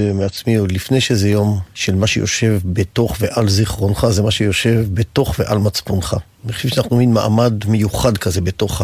מעצמי, 0.00 0.56
עוד 0.56 0.72
לפני 0.72 1.00
שזה 1.00 1.28
יום 1.28 1.60
של 1.74 1.94
מה 1.94 2.06
שיושב 2.06 2.60
בתוך 2.64 3.16
ועל 3.20 3.48
זיכרונך, 3.48 4.06
זה 4.10 4.22
מה 4.22 4.30
שיושב 4.30 4.84
בתוך 4.94 5.34
ועל 5.38 5.58
מצפונך. 5.58 6.16
אני 6.44 6.52
חושב 6.52 6.68
שאנחנו 6.68 6.96
מין 6.96 7.12
מעמד 7.12 7.52
מיוחד 7.66 8.18
כזה 8.18 8.40
בתוך 8.40 8.82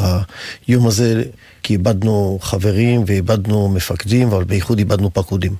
היום 0.67 0.87
הזה, 0.87 1.23
כי 1.63 1.73
איבדנו 1.73 2.39
חברים 2.43 3.05
ואיבדנו 3.07 3.69
מפקדים, 3.69 4.29
אבל 4.29 4.45
בייחוד 4.45 4.79
איבדנו 4.79 5.15
פקודים. 5.15 5.55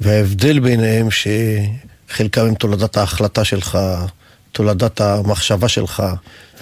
וההבדל 0.00 0.60
ביניהם 0.60 1.08
שחלקם 1.10 2.46
הם 2.46 2.54
תולדת 2.54 2.96
ההחלטה 2.96 3.44
שלך, 3.44 3.78
תולדת 4.52 5.00
המחשבה 5.00 5.68
שלך, 5.68 6.02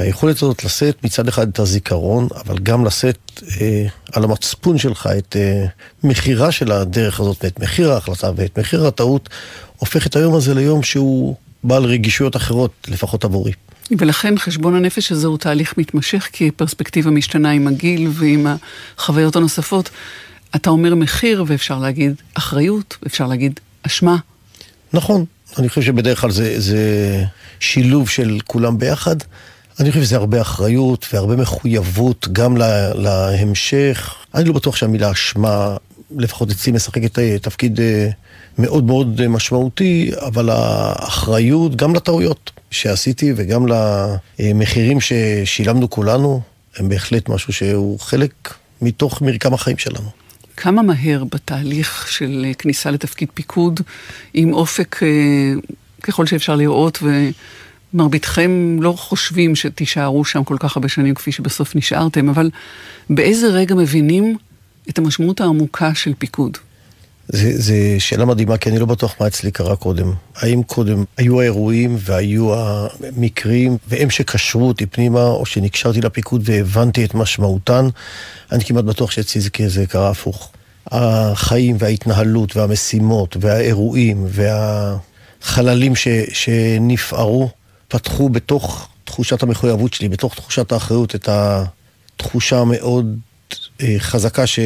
והיכולת 0.00 0.36
הזאת 0.36 0.64
לשאת 0.64 1.04
מצד 1.04 1.28
אחד 1.28 1.48
את 1.48 1.58
הזיכרון, 1.58 2.28
אבל 2.44 2.58
גם 2.58 2.84
לשאת 2.84 3.42
אה, 3.60 3.86
על 4.12 4.24
המצפון 4.24 4.78
שלך 4.78 5.08
את 5.18 5.36
אה, 5.36 5.66
מחירה 6.04 6.52
של 6.52 6.72
הדרך 6.72 7.20
הזאת, 7.20 7.44
ואת 7.44 7.60
מחיר 7.60 7.92
ההחלטה 7.92 8.30
ואת 8.36 8.58
מחיר 8.58 8.86
הטעות, 8.86 9.28
הופך 9.76 10.06
את 10.06 10.16
היום 10.16 10.34
הזה 10.34 10.54
ליום 10.54 10.82
שהוא 10.82 11.36
בעל 11.64 11.84
רגישויות 11.84 12.36
אחרות, 12.36 12.72
לפחות 12.88 13.24
עבורי. 13.24 13.52
ולכן 13.98 14.38
חשבון 14.38 14.74
הנפש 14.74 15.12
הזה 15.12 15.26
הוא 15.26 15.38
תהליך 15.38 15.74
מתמשך, 15.78 16.28
כי 16.32 16.50
פרספקטיבה 16.50 17.10
משתנה 17.10 17.50
עם 17.50 17.68
הגיל 17.68 18.08
ועם 18.12 18.46
החוויות 18.98 19.36
הנוספות. 19.36 19.90
אתה 20.56 20.70
אומר 20.70 20.94
מחיר, 20.94 21.44
ואפשר 21.46 21.78
להגיד 21.78 22.14
אחריות, 22.34 22.96
אפשר 23.06 23.26
להגיד 23.26 23.60
אשמה. 23.82 24.16
נכון, 24.92 25.24
אני 25.58 25.68
חושב 25.68 25.82
שבדרך 25.82 26.20
כלל 26.20 26.30
זה, 26.30 26.60
זה 26.60 27.24
שילוב 27.60 28.08
של 28.08 28.38
כולם 28.46 28.78
ביחד. 28.78 29.16
אני 29.80 29.90
חושב 29.90 30.02
שזה 30.04 30.16
הרבה 30.16 30.40
אחריות 30.40 31.06
והרבה 31.12 31.36
מחויבות 31.36 32.28
גם 32.32 32.56
לה, 32.56 32.94
להמשך. 32.94 34.14
אני 34.34 34.44
לא 34.44 34.52
בטוח 34.52 34.76
שהמילה 34.76 35.10
אשמה, 35.10 35.76
לפחות 36.16 36.50
אצלי 36.50 36.72
משחקת 36.72 37.18
תפקיד 37.42 37.80
אה, 37.80 38.08
מאוד 38.58 38.84
מאוד 38.84 39.26
משמעותי, 39.26 40.10
אבל 40.26 40.50
האחריות 40.50 41.76
גם 41.76 41.94
לטעויות 41.94 42.50
שעשיתי 42.70 43.32
וגם 43.36 43.66
למחירים 44.38 44.98
ששילמנו 45.00 45.90
כולנו, 45.90 46.40
הם 46.76 46.88
בהחלט 46.88 47.28
משהו 47.28 47.52
שהוא 47.52 48.00
חלק 48.00 48.54
מתוך 48.82 49.22
מרקם 49.22 49.54
החיים 49.54 49.78
שלנו. 49.78 50.19
כמה 50.60 50.82
מהר 50.82 51.24
בתהליך 51.24 52.08
של 52.10 52.46
כניסה 52.58 52.90
לתפקיד 52.90 53.28
פיקוד, 53.34 53.80
עם 54.34 54.52
אופק 54.52 55.02
אה, 55.02 55.08
ככל 56.02 56.26
שאפשר 56.26 56.56
לראות, 56.56 56.98
ומרביתכם 57.94 58.76
לא 58.80 58.92
חושבים 58.92 59.56
שתישארו 59.56 60.24
שם 60.24 60.44
כל 60.44 60.56
כך 60.60 60.76
הרבה 60.76 60.88
שנים 60.88 61.14
כפי 61.14 61.32
שבסוף 61.32 61.76
נשארתם, 61.76 62.28
אבל 62.28 62.50
באיזה 63.10 63.46
רגע 63.46 63.74
מבינים 63.74 64.36
את 64.88 64.98
המשמעות 64.98 65.40
העמוקה 65.40 65.94
של 65.94 66.12
פיקוד? 66.18 66.58
זו 67.32 67.74
שאלה 67.98 68.24
מדהימה, 68.24 68.56
כי 68.56 68.70
אני 68.70 68.78
לא 68.78 68.86
בטוח 68.86 69.14
מה 69.20 69.26
אצלי 69.26 69.50
קרה 69.50 69.76
קודם. 69.76 70.12
האם 70.36 70.62
קודם 70.62 71.04
היו 71.16 71.40
האירועים 71.40 71.96
והיו 72.00 72.54
המקרים, 72.54 73.76
והם 73.88 74.10
שקשרו 74.10 74.68
אותי 74.68 74.86
פנימה, 74.86 75.24
או 75.24 75.46
שנקשרתי 75.46 76.00
לפיקוד 76.00 76.42
והבנתי 76.44 77.04
את 77.04 77.14
משמעותן? 77.14 77.88
אני 78.52 78.64
כמעט 78.64 78.84
בטוח 78.84 79.10
שאצלי 79.10 79.40
זה, 79.40 79.50
זה 79.66 79.86
קרה 79.86 80.10
הפוך. 80.10 80.52
החיים 80.86 81.76
וההתנהלות 81.78 82.56
והמשימות 82.56 83.36
והאירועים 83.40 84.26
והחללים 84.28 85.96
ש, 85.96 86.08
שנפערו, 86.32 87.50
פתחו 87.88 88.28
בתוך 88.28 88.88
תחושת 89.04 89.42
המחויבות 89.42 89.94
שלי, 89.94 90.08
בתוך 90.08 90.34
תחושת 90.34 90.72
האחריות, 90.72 91.14
את 91.14 91.28
התחושה 91.28 92.58
המאוד 92.58 93.16
אה, 93.80 93.94
חזקה 93.98 94.46
ש... 94.46 94.58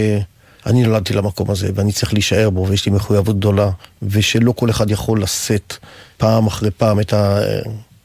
אני 0.67 0.83
נולדתי 0.83 1.15
למקום 1.15 1.51
הזה, 1.51 1.71
ואני 1.75 1.93
צריך 1.93 2.13
להישאר 2.13 2.51
בו, 2.51 2.67
ויש 2.69 2.87
לי 2.87 2.93
מחויבות 2.93 3.39
גדולה, 3.39 3.71
ושלא 4.03 4.53
כל 4.53 4.71
אחד 4.71 4.91
יכול 4.91 5.23
לשאת 5.23 5.75
פעם 6.17 6.47
אחרי 6.47 6.71
פעם 6.71 7.01
את 7.01 7.15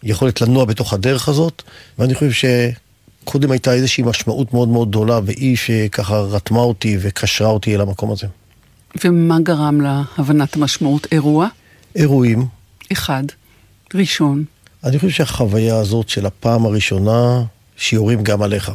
היכולת 0.04 0.42
לנוע 0.42 0.66
בתוך 0.66 0.94
הדרך 0.94 1.30
הזאת, 1.30 1.64
ואני 2.00 2.16
חושב 2.16 2.50
שקודם 3.24 3.52
הייתה 3.52 3.74
איזושהי 3.74 4.04
משמעות 4.04 4.54
מאוד 4.54 4.70
מאוד 4.70 4.90
גדולה, 4.90 5.20
והיא 5.26 5.58
שככה 5.58 6.20
רתמה 6.20 6.60
אותי 6.60 6.98
וקשרה 7.02 7.48
אותי 7.48 7.76
אל 7.76 7.82
המקום 7.82 8.12
הזה. 8.12 8.28
ומה 9.04 9.40
גרם 9.40 9.82
להבנת 9.82 10.56
המשמעות? 10.56 11.08
אירוע? 11.12 11.48
אירועים. 11.96 12.46
אחד. 12.92 13.24
ראשון. 13.94 14.44
אני 14.84 15.00
חושב 15.00 15.10
שהחוויה 15.10 15.78
הזאת 15.78 16.10
של 16.10 16.26
הפעם 16.26 16.66
הראשונה, 16.66 17.44
שיורים 17.78 18.24
גם 18.24 18.42
עליך. 18.42 18.72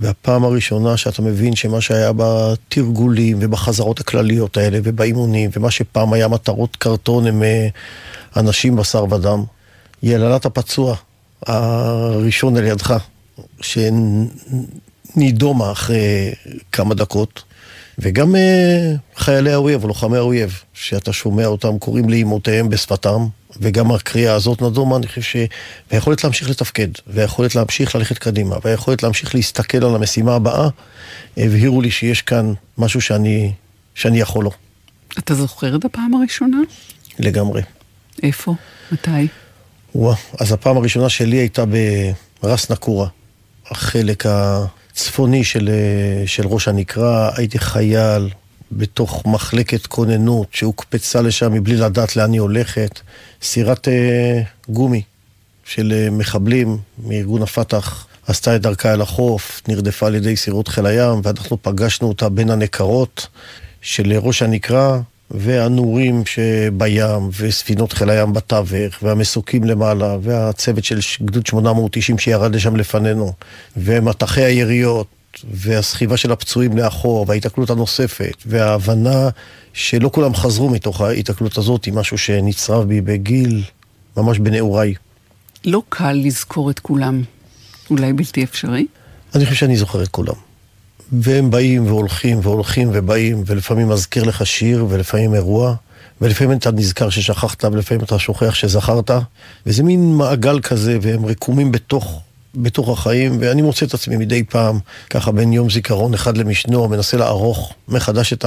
והפעם 0.00 0.44
הראשונה 0.44 0.96
שאתה 0.96 1.22
מבין 1.22 1.56
שמה 1.56 1.80
שהיה 1.80 2.12
בתרגולים 2.16 3.38
ובחזרות 3.40 4.00
הכלליות 4.00 4.56
האלה 4.56 4.78
ובאימונים 4.82 5.50
ומה 5.52 5.70
שפעם 5.70 6.12
היה 6.12 6.28
מטרות 6.28 6.76
קרטון 6.76 7.26
הם 7.26 7.42
אה, 7.42 7.68
אנשים 8.36 8.76
בשר 8.76 9.04
ודם. 9.10 9.44
יללת 10.02 10.46
הפצוע 10.46 10.96
הראשון 11.46 12.56
על 12.56 12.64
ידך, 12.64 12.94
שנידומה 15.16 15.72
אחרי 15.72 16.32
כמה 16.72 16.94
דקות, 16.94 17.42
וגם 17.98 18.36
אה, 18.36 18.94
חיילי 19.16 19.52
האויב 19.52 19.82
או 19.82 19.88
לוחמי 19.88 20.16
האויב, 20.16 20.62
שאתה 20.74 21.12
שומע 21.12 21.46
אותם 21.46 21.78
קוראים 21.78 22.08
לאימותיהם 22.08 22.68
בשפתם, 22.68 23.26
וגם 23.60 23.92
הקריאה 23.92 24.34
הזאת 24.34 24.62
נדומה, 24.62 24.96
אני 24.96 25.06
חושב 25.06 25.22
ש... 25.22 25.36
והיכולת 25.90 26.24
להמשיך 26.24 26.50
לתפקד, 26.50 26.88
והיכולת 27.06 27.54
להמשיך 27.54 27.94
ללכת 27.94 28.18
קדימה, 28.18 28.56
והיכולת 28.64 29.02
להמשיך 29.02 29.34
להסתכל 29.34 29.84
על 29.84 29.94
המשימה 29.94 30.34
הבאה, 30.34 30.68
הבהירו 31.36 31.80
לי 31.80 31.90
שיש 31.90 32.22
כאן 32.22 32.52
משהו 32.78 33.00
שאני, 33.00 33.52
שאני 33.94 34.20
יכול 34.20 34.44
לו. 34.44 34.50
אתה 35.18 35.34
זוכר 35.34 35.76
את 35.76 35.84
הפעם 35.84 36.14
הראשונה? 36.14 36.58
לגמרי. 37.18 37.62
איפה? 38.22 38.54
מתי? 38.92 39.26
וואה, 39.94 40.16
אז 40.40 40.52
הפעם 40.52 40.76
הראשונה 40.76 41.08
שלי 41.08 41.36
הייתה 41.36 41.64
ברס 42.42 42.70
נקורה, 42.70 43.08
החלק 43.70 44.24
הצפוני 44.26 45.44
של, 45.44 45.70
של 46.26 46.46
ראש 46.46 46.68
הנקרה, 46.68 47.30
הייתי 47.36 47.58
חייל, 47.58 48.30
בתוך 48.72 49.26
מחלקת 49.26 49.86
כוננות 49.86 50.46
שהוקפצה 50.52 51.20
לשם 51.20 51.52
מבלי 51.52 51.76
לדעת 51.76 52.16
לאן 52.16 52.32
היא 52.32 52.40
הולכת, 52.40 53.00
סירת 53.42 53.88
אה, 53.88 54.42
גומי 54.68 55.02
של 55.64 55.92
אה, 55.96 56.10
מחבלים 56.10 56.78
מארגון 56.98 57.42
הפת"ח 57.42 58.06
עשתה 58.26 58.56
את 58.56 58.62
דרכה 58.62 58.92
אל 58.92 59.00
החוף, 59.00 59.62
נרדפה 59.68 60.06
על 60.06 60.14
ידי 60.14 60.36
סירות 60.36 60.68
חיל 60.68 60.86
הים, 60.86 61.20
ואנחנו 61.22 61.62
פגשנו 61.62 62.08
אותה 62.08 62.28
בין 62.28 62.50
הנקרות 62.50 63.26
של 63.82 64.12
ראש 64.12 64.42
הנקרה 64.42 65.00
והנורים 65.30 66.22
שבים, 66.26 67.30
וספינות 67.40 67.92
חיל 67.92 68.10
הים 68.10 68.32
בתווך, 68.32 69.02
והמסוקים 69.02 69.64
למעלה, 69.64 70.16
והצוות 70.22 70.84
של 70.84 70.98
גדוד 71.22 71.46
890 71.46 72.18
שירד 72.18 72.54
לשם 72.54 72.76
לפנינו, 72.76 73.32
ומטחי 73.76 74.42
היריות, 74.42 75.06
והסחיבה 75.50 76.16
של 76.16 76.32
הפצועים 76.32 76.78
לאחור, 76.78 77.24
וההיתקלות 77.28 77.70
הנוספת, 77.70 78.34
וההבנה 78.46 79.28
שלא 79.72 80.10
כולם 80.12 80.34
חזרו 80.34 80.70
מתוך 80.70 81.00
ההיתקלות 81.00 81.58
הזאת, 81.58 81.84
היא 81.84 81.94
משהו 81.94 82.18
שנצרב 82.18 82.88
בי 82.88 83.00
בגיל 83.00 83.62
ממש 84.16 84.38
בנעוריי. 84.38 84.94
לא 85.64 85.82
קל 85.88 86.12
לזכור 86.12 86.70
את 86.70 86.78
כולם. 86.78 87.22
אולי 87.90 88.12
בלתי 88.12 88.44
אפשרי? 88.44 88.86
אני 89.34 89.44
חושב 89.44 89.56
שאני 89.56 89.76
זוכר 89.76 90.02
את 90.02 90.08
כולם. 90.08 90.34
והם 91.12 91.50
באים 91.50 91.86
והולכים 91.86 92.38
והולכים 92.42 92.90
ובאים, 92.92 93.42
ולפעמים 93.46 93.88
מזכיר 93.88 94.24
לך 94.24 94.46
שיר, 94.46 94.86
ולפעמים 94.88 95.34
אירוע, 95.34 95.74
ולפעמים 96.20 96.58
אתה 96.58 96.70
נזכר 96.70 97.10
ששכחת, 97.10 97.64
ולפעמים 97.64 98.04
אתה 98.04 98.18
שוכח 98.18 98.54
שזכרת, 98.54 99.10
וזה 99.66 99.82
מין 99.82 100.14
מעגל 100.14 100.60
כזה, 100.60 100.98
והם 101.02 101.26
רקומים 101.26 101.72
בתוך 101.72 102.20
בתוך 102.54 102.88
החיים, 102.88 103.36
ואני 103.40 103.62
מוצא 103.62 103.86
את 103.86 103.94
עצמי 103.94 104.16
מדי 104.16 104.44
פעם, 104.44 104.78
ככה 105.10 105.32
בין 105.32 105.52
יום 105.52 105.70
זיכרון 105.70 106.14
אחד 106.14 106.36
למשנו, 106.36 106.88
מנסה 106.88 107.16
לערוך 107.16 107.74
מחדש 107.88 108.32
את 108.32 108.44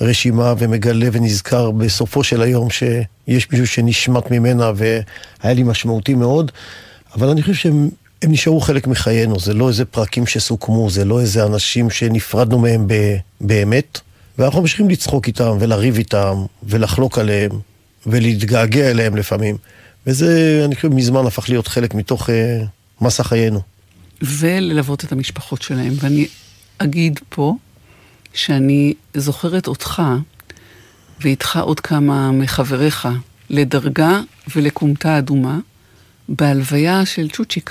הרשימה 0.00 0.54
ומגלה 0.58 1.08
ונזכר 1.12 1.70
בסופו 1.70 2.24
של 2.24 2.42
היום 2.42 2.70
שיש 2.70 3.50
מישהו 3.50 3.66
שנשמט 3.66 4.30
ממנה 4.30 4.72
והיה 4.74 5.54
לי 5.54 5.62
משמעותי 5.62 6.14
מאוד, 6.14 6.52
אבל 7.14 7.28
אני 7.28 7.42
חושב 7.42 7.54
שהם 7.54 7.88
הם 8.22 8.32
נשארו 8.32 8.60
חלק 8.60 8.86
מחיינו, 8.86 9.38
זה 9.38 9.54
לא 9.54 9.68
איזה 9.68 9.84
פרקים 9.84 10.26
שסוכמו, 10.26 10.90
זה 10.90 11.04
לא 11.04 11.20
איזה 11.20 11.44
אנשים 11.46 11.90
שנפרדנו 11.90 12.58
מהם 12.58 12.86
ב- 12.86 13.16
באמת, 13.40 14.00
ואנחנו 14.38 14.60
ממשיכים 14.60 14.90
לצחוק 14.90 15.26
איתם 15.26 15.56
ולריב 15.60 15.96
איתם 15.96 16.44
ולחלוק 16.62 17.18
עליהם 17.18 17.50
ולהתגעגע 18.06 18.90
אליהם 18.90 19.16
לפעמים. 19.16 19.56
וזה, 20.06 20.62
אני 20.64 20.74
חושב, 20.74 20.88
מזמן 20.88 21.26
הפך 21.26 21.48
להיות 21.48 21.66
חלק 21.66 21.94
מתוך... 21.94 22.28
Uh, 22.28 22.32
מסע 23.02 23.22
חיינו. 23.22 23.60
וללוות 24.22 25.04
את 25.04 25.12
המשפחות 25.12 25.62
שלהם. 25.62 25.92
ואני 26.00 26.26
אגיד 26.78 27.20
פה 27.28 27.56
שאני 28.34 28.94
זוכרת 29.14 29.66
אותך, 29.66 30.02
ואיתך 31.20 31.58
עוד 31.62 31.80
כמה 31.80 32.32
מחבריך, 32.32 33.08
לדרגה 33.50 34.20
ולכומתה 34.56 35.18
אדומה, 35.18 35.58
בהלוויה 36.28 37.06
של 37.06 37.28
צ'וצ'יק, 37.30 37.70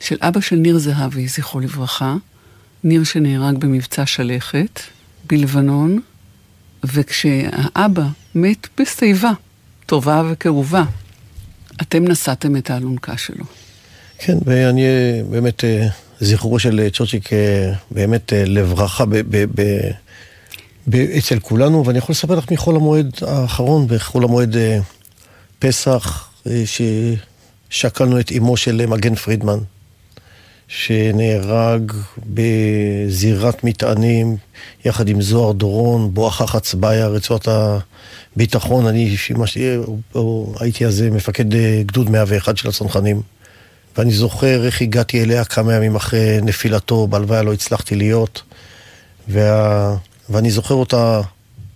של 0.00 0.16
אבא 0.20 0.40
של 0.40 0.56
ניר 0.56 0.78
זהבי, 0.78 1.28
זכרו 1.28 1.60
לברכה, 1.60 2.16
ניר 2.84 3.04
שנהרג 3.04 3.56
במבצע 3.56 4.06
שלכת, 4.06 4.80
בלבנון, 5.26 6.00
וכשהאבא 6.84 8.06
מת 8.34 8.68
בשיבה, 8.80 9.32
טובה 9.86 10.22
וכאובה. 10.30 10.84
אתם 11.82 12.08
נשאתם 12.08 12.56
את 12.56 12.70
האלונקה 12.70 13.16
שלו. 13.16 13.44
כן, 14.18 14.38
ואני 14.44 14.82
באמת, 15.30 15.64
אה, 15.64 15.86
זכרו 16.20 16.58
של 16.58 16.80
אה, 17.32 17.72
באמת 17.90 18.32
אה, 18.32 18.44
לברכה 18.46 19.04
ב- 19.04 19.16
ב- 19.16 19.44
ב- 19.60 19.90
ב- 20.88 21.10
אצל 21.18 21.38
כולנו, 21.38 21.86
ואני 21.86 21.98
יכול 21.98 22.12
לספר 22.12 22.34
לך 22.34 22.50
מחול 22.50 22.76
המועד 22.76 23.10
האחרון, 23.26 23.86
בחול 23.88 24.24
המועד 24.24 24.56
פסח, 25.58 26.30
ששקלנו 27.70 28.20
את 28.20 28.32
אמו 28.38 28.56
של 28.56 28.86
מגן 28.86 29.14
פרידמן, 29.14 29.58
שנהרג 30.68 31.92
בזירת 32.26 33.64
מטענים, 33.64 34.36
יחד 34.84 35.08
עם 35.08 35.22
זוהר 35.22 35.52
דורון, 35.52 36.14
בואכה 36.14 36.46
חצביה, 36.46 37.06
רצועת 37.06 37.48
הביטחון. 38.36 38.86
אני 38.86 39.16
שימשתי, 39.16 39.76
הייתי 40.60 40.86
אז 40.86 41.02
מפקד 41.02 41.44
גדוד 41.86 42.10
101 42.10 42.56
של 42.56 42.68
הצנחנים. 42.68 43.22
ואני 43.98 44.10
זוכר 44.10 44.66
איך 44.66 44.82
הגעתי 44.82 45.22
אליה 45.22 45.44
כמה 45.44 45.74
ימים 45.74 45.96
אחרי 45.96 46.38
נפילתו, 46.42 47.06
בהלוויה 47.06 47.42
לא 47.42 47.52
הצלחתי 47.52 47.94
להיות. 47.94 48.42
וה... 49.28 49.96
ואני 50.30 50.50
זוכר 50.50 50.74
אותה 50.74 51.20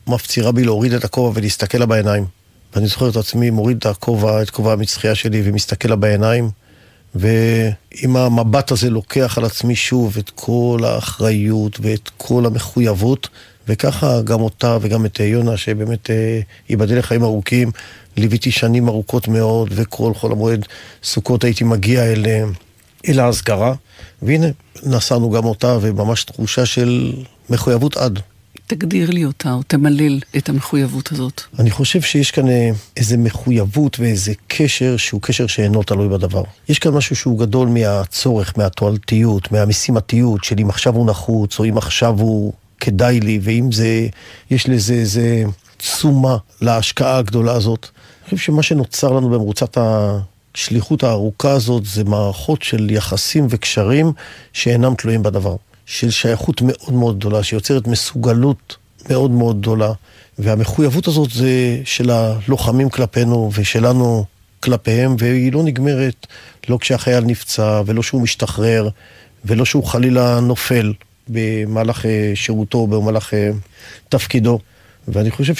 מפצירה 0.06 0.52
בי 0.52 0.64
להוריד 0.64 0.92
את 0.92 1.04
הכובע 1.04 1.30
ולהסתכל 1.34 1.78
לה 1.78 1.86
בעיניים. 1.86 2.24
ואני 2.74 2.86
זוכר 2.86 3.08
את 3.08 3.16
עצמי 3.16 3.50
מוריד 3.50 3.76
את 3.76 3.86
הכובע, 3.86 4.42
את 4.42 4.50
כובע 4.50 4.72
המצחייה 4.72 5.14
שלי 5.14 5.42
ומסתכל 5.44 5.88
לה 5.88 5.96
בעיניים. 5.96 6.50
ועם 7.14 8.16
המבט 8.16 8.70
הזה 8.70 8.90
לוקח 8.90 9.38
על 9.38 9.44
עצמי 9.44 9.76
שוב 9.76 10.16
את 10.18 10.30
כל 10.34 10.80
האחריות 10.84 11.78
ואת 11.82 12.10
כל 12.16 12.46
המחויבות, 12.46 13.28
וככה 13.68 14.22
גם 14.22 14.40
אותה 14.40 14.78
וגם 14.80 15.06
את 15.06 15.20
יונה, 15.20 15.56
שבאמת 15.56 16.10
אה, 16.10 16.40
ייבדל 16.68 16.98
לחיים 16.98 17.22
ארוכים, 17.22 17.70
ליוויתי 18.16 18.50
שנים 18.50 18.88
ארוכות 18.88 19.28
מאוד, 19.28 19.68
וכל 19.74 20.14
חול 20.14 20.32
המועד 20.32 20.66
סוכות 21.04 21.44
הייתי 21.44 21.64
מגיע 21.64 22.12
אל, 22.12 22.24
אל 23.08 23.20
האזכרה, 23.20 23.74
והנה, 24.22 24.46
נסענו 24.82 25.30
גם 25.30 25.44
אותה, 25.44 25.78
וממש 25.80 26.24
תחושה 26.24 26.66
של 26.66 27.12
מחויבות 27.50 27.96
עד. 27.96 28.18
תגדיר 28.66 29.10
לי 29.10 29.24
אותה, 29.24 29.52
או 29.52 29.62
תמלל 29.62 30.20
את 30.36 30.48
המחויבות 30.48 31.12
הזאת. 31.12 31.40
אני 31.58 31.70
חושב 31.70 32.00
שיש 32.00 32.30
כאן 32.30 32.48
אה, 32.48 32.70
איזה 32.96 33.16
מחויבות 33.16 34.00
ואיזה 34.00 34.32
קשר 34.48 34.96
שהוא 34.96 35.22
קשר 35.22 35.46
שאינו 35.46 35.82
תלוי 35.82 36.08
בדבר. 36.08 36.42
יש 36.68 36.78
כאן 36.78 36.92
משהו 36.92 37.16
שהוא 37.16 37.38
גדול 37.38 37.68
מהצורך, 37.68 38.58
מהתועלתיות, 38.58 39.52
מהמשימתיות, 39.52 40.44
של 40.44 40.56
אם 40.62 40.68
עכשיו 40.68 40.94
הוא 40.94 41.06
נחוץ, 41.06 41.58
או 41.58 41.64
אם 41.64 41.78
עכשיו 41.78 42.20
הוא 42.20 42.52
כדאי 42.80 43.20
לי, 43.20 43.40
ואם 43.42 43.72
זה, 43.72 44.06
יש 44.50 44.68
לזה 44.68 44.94
איזה 44.94 45.44
תשומה 45.76 46.36
להשקעה 46.60 47.18
הגדולה 47.18 47.52
הזאת. 47.52 47.88
אני 48.22 48.24
חושב 48.24 48.36
שמה 48.36 48.62
שנוצר 48.62 49.12
לנו 49.12 49.30
במרוצת 49.30 49.78
השליחות 50.54 51.02
הארוכה 51.02 51.50
הזאת 51.50 51.84
זה 51.86 52.04
מערכות 52.04 52.62
של 52.62 52.90
יחסים 52.90 53.46
וקשרים 53.50 54.12
שאינם 54.52 54.94
תלויים 54.94 55.22
בדבר. 55.22 55.56
של 55.86 56.10
שייכות 56.10 56.62
מאוד 56.62 56.92
מאוד 56.92 57.18
גדולה, 57.18 57.42
שיוצרת 57.42 57.86
מסוגלות 57.86 58.76
מאוד 59.10 59.30
מאוד 59.30 59.60
גדולה. 59.60 59.92
והמחויבות 60.38 61.08
הזאת 61.08 61.30
זה 61.30 61.80
של 61.84 62.10
הלוחמים 62.10 62.90
כלפינו 62.90 63.50
ושלנו 63.54 64.24
כלפיהם, 64.60 65.16
והיא 65.18 65.52
לא 65.52 65.62
נגמרת 65.62 66.26
לא 66.68 66.78
כשהחייל 66.80 67.24
נפצע, 67.24 67.82
ולא 67.86 68.02
שהוא 68.02 68.22
משתחרר, 68.22 68.88
ולא 69.44 69.64
שהוא 69.64 69.84
חלילה 69.84 70.40
נופל 70.40 70.92
במהלך 71.28 72.06
אה, 72.06 72.32
שירותו, 72.34 72.86
במהלך 72.86 73.34
אה, 73.34 73.50
תפקידו. 74.08 74.58
ואני 75.08 75.30
חושב 75.30 75.54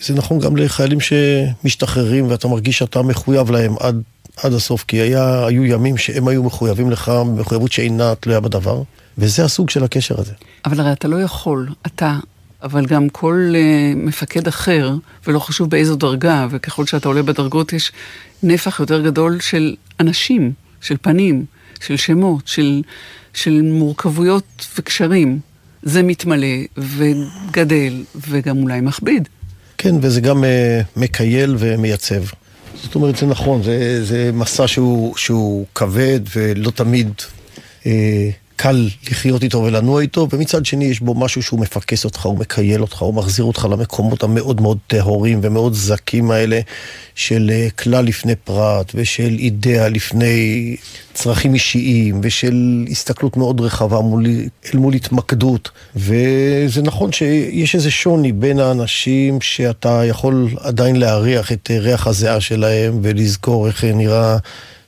שזה 0.00 0.14
נכון 0.14 0.38
גם 0.38 0.56
לחיילים 0.56 0.98
שמשתחררים, 1.00 2.30
ואתה 2.30 2.48
מרגיש 2.48 2.78
שאתה 2.78 3.02
מחויב 3.02 3.50
להם 3.50 3.74
עד, 3.80 4.02
עד 4.36 4.52
הסוף, 4.52 4.84
כי 4.88 4.96
היה, 4.96 5.46
היו 5.46 5.64
ימים 5.64 5.96
שהם 5.96 6.28
היו 6.28 6.42
מחויבים 6.42 6.90
לך, 6.90 7.12
מחויבות 7.36 7.72
שאינה 7.72 8.14
תלויה 8.14 8.40
בדבר. 8.40 8.82
וזה 9.18 9.44
הסוג 9.44 9.70
של 9.70 9.84
הקשר 9.84 10.20
הזה. 10.20 10.32
אבל 10.64 10.80
הרי 10.80 10.92
אתה 10.92 11.08
לא 11.08 11.22
יכול, 11.22 11.68
אתה, 11.86 12.18
אבל 12.62 12.86
גם 12.86 13.08
כל 13.08 13.52
uh, 13.52 13.96
מפקד 13.96 14.48
אחר, 14.48 14.94
ולא 15.26 15.38
חשוב 15.38 15.70
באיזו 15.70 15.96
דרגה, 15.96 16.46
וככל 16.50 16.86
שאתה 16.86 17.08
עולה 17.08 17.22
בדרגות 17.22 17.72
יש 17.72 17.92
נפח 18.42 18.80
יותר 18.80 19.02
גדול 19.02 19.40
של 19.40 19.74
אנשים, 20.00 20.52
של 20.80 20.96
פנים, 21.02 21.44
של 21.80 21.96
שמות, 21.96 22.48
של, 22.48 22.82
של 23.34 23.62
מורכבויות 23.62 24.66
וקשרים. 24.78 25.40
זה 25.82 26.02
מתמלא 26.02 26.56
וגדל 26.76 28.04
וגם 28.28 28.56
אולי 28.62 28.80
מכביד. 28.80 29.28
כן, 29.78 29.94
וזה 30.00 30.20
גם 30.20 30.44
uh, 30.44 30.46
מקייל 30.96 31.56
ומייצב. 31.58 32.22
זאת 32.82 32.94
אומרת, 32.94 33.16
זה 33.16 33.26
נכון, 33.26 33.62
זה, 33.62 34.04
זה 34.04 34.30
מסע 34.34 34.68
שהוא, 34.68 35.16
שהוא 35.16 35.66
כבד 35.74 36.20
ולא 36.36 36.70
תמיד... 36.70 37.12
Uh, 37.82 37.86
קל 38.56 38.88
לחיות 39.10 39.42
איתו 39.42 39.58
ולנוע 39.58 40.00
איתו, 40.00 40.28
ומצד 40.32 40.66
שני 40.66 40.84
יש 40.84 41.00
בו 41.00 41.14
משהו 41.14 41.42
שהוא 41.42 41.60
מפקס 41.60 42.04
אותך, 42.04 42.26
הוא 42.26 42.38
מקייל 42.38 42.82
אותך, 42.82 43.02
הוא 43.02 43.14
מחזיר 43.14 43.44
אותך 43.44 43.68
למקומות 43.70 44.22
המאוד 44.22 44.60
מאוד 44.60 44.78
טהורים 44.86 45.40
ומאוד 45.42 45.74
זכים 45.74 46.30
האלה 46.30 46.60
של 47.14 47.50
אה, 47.52 47.68
כלל 47.70 48.04
לפני 48.04 48.36
פרט, 48.36 48.92
ושל 48.94 49.36
אידאה 49.38 49.88
לפני 49.88 50.76
צרכים 51.14 51.54
אישיים, 51.54 52.20
ושל 52.22 52.84
הסתכלות 52.90 53.36
מאוד 53.36 53.60
רחבה 53.60 54.00
מול, 54.00 54.26
אל 54.74 54.78
מול 54.78 54.94
התמקדות. 54.94 55.70
וזה 55.96 56.82
נכון 56.82 57.12
שיש 57.12 57.74
איזה 57.74 57.90
שוני 57.90 58.32
בין 58.32 58.60
האנשים 58.60 59.40
שאתה 59.40 60.02
יכול 60.04 60.48
עדיין 60.60 60.96
להריח 60.96 61.52
את 61.52 61.70
ריח 61.70 62.06
הזיעה 62.06 62.40
שלהם 62.40 62.98
ולזכור 63.02 63.66
איך 63.66 63.84
נראה... 63.84 64.36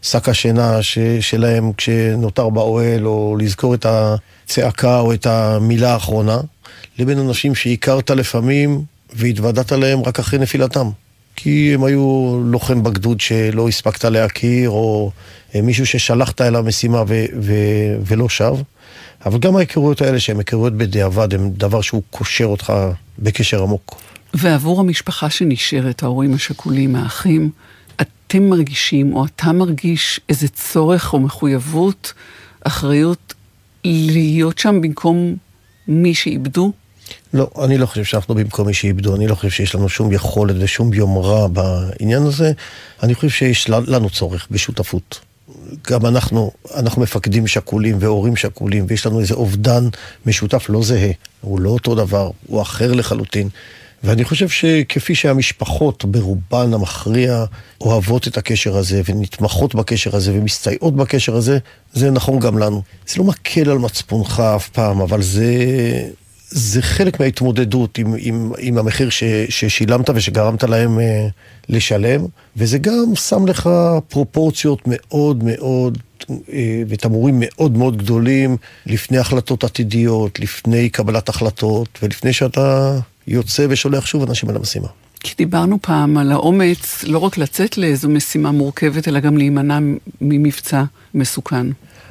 שק 0.03 0.29
השינה 0.29 0.83
ש, 0.83 0.99
שלהם 1.21 1.73
כשנותר 1.73 2.49
באוהל, 2.49 3.07
או 3.07 3.37
לזכור 3.41 3.75
את 3.75 3.87
הצעקה 3.89 5.01
או 5.01 5.13
את 5.13 5.27
המילה 5.27 5.93
האחרונה, 5.93 6.39
לבין 6.99 7.19
אנשים 7.19 7.55
שהכרת 7.55 8.11
לפעמים 8.11 8.83
והתוודעת 9.13 9.73
להם 9.73 10.03
רק 10.03 10.19
אחרי 10.19 10.39
נפילתם. 10.39 10.91
כי 11.37 11.75
הם 11.75 11.85
היו 11.85 12.39
לוחם 12.45 12.83
בגדוד 12.83 13.21
שלא 13.21 13.69
הספקת 13.69 14.05
להכיר, 14.05 14.71
או 14.71 15.11
מישהו 15.55 15.87
ששלחת 15.87 16.41
אל 16.41 16.57
המשימה 16.57 17.03
ו- 17.09 17.25
ו- 17.41 17.97
ולא 18.07 18.29
שב. 18.29 18.55
אבל 19.27 19.39
גם 19.39 19.57
ההיכרויות 19.57 20.03
האלה 20.03 20.21
שהן 20.21 20.39
היכרויות 20.39 20.73
בדיעבד, 20.77 21.35
הן 21.35 21.51
דבר 21.51 21.81
שהוא 21.81 22.03
קושר 22.11 22.45
אותך 22.45 22.73
בקשר 23.19 23.63
עמוק. 23.63 24.01
ועבור 24.35 24.81
המשפחה 24.81 25.31
שנשארת, 25.31 26.03
ההורים 26.03 26.35
השכולים, 26.35 26.97
האחים, 26.97 27.51
אתם 28.29 28.49
מרגישים, 28.51 29.17
או 29.17 29.27
אתה 29.27 29.53
מרגיש 29.53 30.21
איזה 30.29 30.49
צורך 30.49 31.13
או 31.13 31.21
מחויבות, 31.21 32.13
אחריות, 32.65 33.35
להיות 33.85 34.59
שם 34.59 34.81
במקום 34.81 35.37
מי 35.89 36.15
שאיבדו? 36.15 36.73
לא, 37.35 37.51
אני 37.65 37.79
לא 37.79 37.87
חושב 37.87 38.05
שאנחנו 38.05 38.35
במקום 38.35 38.67
מי 38.67 38.75
שאיבדו, 38.75 39.17
אני 39.17 39.27
לא 39.27 39.35
חושב 39.35 39.51
שיש 39.51 39.75
לנו 39.75 39.89
שום 39.89 40.13
יכולת 40.13 40.57
ושום 40.59 40.93
יומרה 40.93 41.49
בעניין 41.49 42.23
הזה. 42.23 42.53
אני 43.03 43.15
חושב 43.15 43.29
שיש 43.29 43.71
לנו 43.71 44.11
צורך 44.11 44.47
בשותפות. 44.51 45.21
גם 45.91 46.07
אנחנו, 46.07 46.51
אנחנו 46.75 47.03
מפקדים 47.03 47.47
שכולים 47.47 47.97
והורים 48.01 48.37
שכולים, 48.37 48.85
ויש 48.89 49.07
לנו 49.07 49.21
איזה 49.21 49.35
אובדן 49.35 49.89
משותף 50.27 50.67
לא 50.69 50.83
זהה. 50.83 51.11
הוא 51.41 51.61
לא 51.61 51.71
אותו 51.71 51.95
דבר, 51.95 52.31
הוא 52.47 52.63
אחר 52.63 52.93
לחלוטין. 52.93 53.49
ואני 54.03 54.25
חושב 54.25 54.49
שכפי 54.49 55.15
שהמשפחות 55.15 56.05
ברובן 56.05 56.75
המכריע 56.75 57.45
אוהבות 57.81 58.29
את 58.29 58.37
הקשר 58.37 58.77
הזה 58.77 59.03
ונתמכות 59.05 59.75
בקשר 59.75 60.17
הזה 60.17 60.33
ומסתייעות 60.33 60.97
בקשר 60.97 61.37
הזה, 61.37 61.59
זה 61.93 62.11
נכון 62.11 62.39
גם 62.39 62.59
לנו. 62.59 62.83
זה 63.07 63.15
לא 63.19 63.25
מקל 63.25 63.71
על 63.71 63.79
מצפונך 63.79 64.41
אף 64.57 64.69
פעם, 64.69 65.01
אבל 65.01 65.23
זה, 65.23 65.55
זה 66.49 66.83
חלק 66.83 67.21
מההתמודדות 67.21 67.99
עם, 67.99 68.15
עם, 68.19 68.53
עם 68.59 68.79
המחיר 68.79 69.11
ש, 69.11 69.25
ששילמת 69.49 70.11
ושגרמת 70.15 70.65
להם 70.65 70.99
uh, 70.99 71.03
לשלם, 71.69 72.27
וזה 72.57 72.79
גם 72.79 73.15
שם 73.15 73.47
לך 73.47 73.71
פרופורציות 74.09 74.81
מאוד 74.87 75.45
מאוד 75.45 75.99
אה, 76.31 76.83
ותמרורים 76.89 77.35
מאוד 77.39 77.77
מאוד 77.77 77.97
גדולים 77.97 78.57
לפני 78.87 79.19
החלטות 79.19 79.65
עתידיות, 79.65 80.41
לפני 80.41 80.89
קבלת 80.89 81.29
החלטות 81.29 81.99
ולפני 82.03 82.33
שאתה 82.33 82.99
יוצא 83.29 83.67
ושולח 83.71 84.07
שוב 84.07 84.23
אנשים 84.23 84.49
על 84.49 84.57
המשימה. 84.57 84.89
כי 85.21 85.35
דיברנו 85.39 85.79
פעם 85.83 86.19
על 86.19 86.33
האומץ 86.33 87.05
לא 87.05 87.19
רק 87.19 87.39
לצאת 87.39 87.79
לאיזו 87.79 88.09
משימה 88.09 88.51
מורכבת, 88.53 89.09
אלא 89.09 89.21
גם 89.21 89.37
להימנע 89.37 89.79
ממבצע 90.21 90.83
מסוכן. 91.15 91.67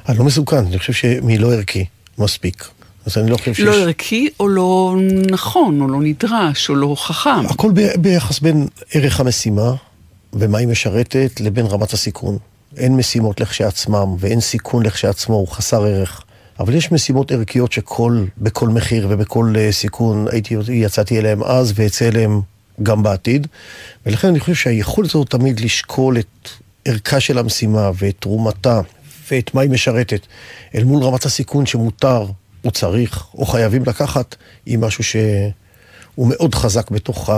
אני 0.08 0.18
לא 0.18 0.24
מסוכן, 0.24 0.56
אני 0.56 0.78
חושב 0.78 0.92
שמלא 0.92 1.52
ערכי 1.52 1.84
מספיק. 2.18 2.68
אז 3.06 3.18
אני 3.18 3.30
לא 3.30 3.36
חושב 3.36 3.54
שיש... 3.54 3.64
לא 3.64 3.74
ערכי 3.74 4.28
או 4.40 4.48
לא 4.48 4.96
נכון, 5.30 5.80
או 5.80 5.88
לא 5.88 6.00
נדרש, 6.00 6.70
או 6.70 6.74
לא 6.74 6.94
חכם. 6.98 7.46
הכל 7.46 7.70
ב- 7.74 8.00
ביחס 8.00 8.38
בין 8.38 8.66
ערך 8.94 9.20
המשימה 9.20 9.72
ומה 10.32 10.58
היא 10.58 10.68
משרתת 10.68 11.40
לבין 11.40 11.66
רמת 11.66 11.92
הסיכון. 11.92 12.38
אין 12.76 12.96
משימות 12.96 13.40
לכשעצמם 13.40 14.16
ואין 14.18 14.40
סיכון 14.40 14.86
לכשעצמו, 14.86 15.34
הוא 15.34 15.48
חסר 15.48 15.82
ערך. 15.82 16.22
אבל 16.60 16.74
יש 16.74 16.92
משימות 16.92 17.32
ערכיות 17.32 17.72
שכל, 17.72 18.24
בכל 18.38 18.68
מחיר 18.68 19.06
ובכל 19.10 19.52
uh, 19.54 19.72
סיכון, 19.72 20.26
הייתי, 20.32 20.56
יצאתי 20.68 21.18
אליהם 21.18 21.42
אז 21.42 21.72
ואצא 21.76 22.08
אליהם 22.08 22.40
גם 22.82 23.02
בעתיד. 23.02 23.46
ולכן 24.06 24.28
אני 24.28 24.40
חושב 24.40 24.54
שהיכולת 24.54 25.10
הזאת 25.10 25.30
תמיד 25.30 25.60
לשקול 25.60 26.18
את 26.18 26.48
ערכה 26.84 27.20
של 27.20 27.38
המשימה 27.38 27.90
ואת 27.94 28.14
תרומתה 28.20 28.80
ואת 29.30 29.54
מה 29.54 29.60
היא 29.60 29.70
משרתת 29.70 30.26
אל 30.74 30.84
מול 30.84 31.02
רמת 31.02 31.24
הסיכון 31.24 31.66
שמותר 31.66 32.26
או 32.64 32.70
צריך 32.70 33.26
או 33.34 33.46
חייבים 33.46 33.82
לקחת, 33.86 34.36
היא 34.66 34.78
משהו 34.78 35.04
שהוא 35.04 36.28
מאוד 36.28 36.54
חזק 36.54 36.90
בתוך 36.90 37.30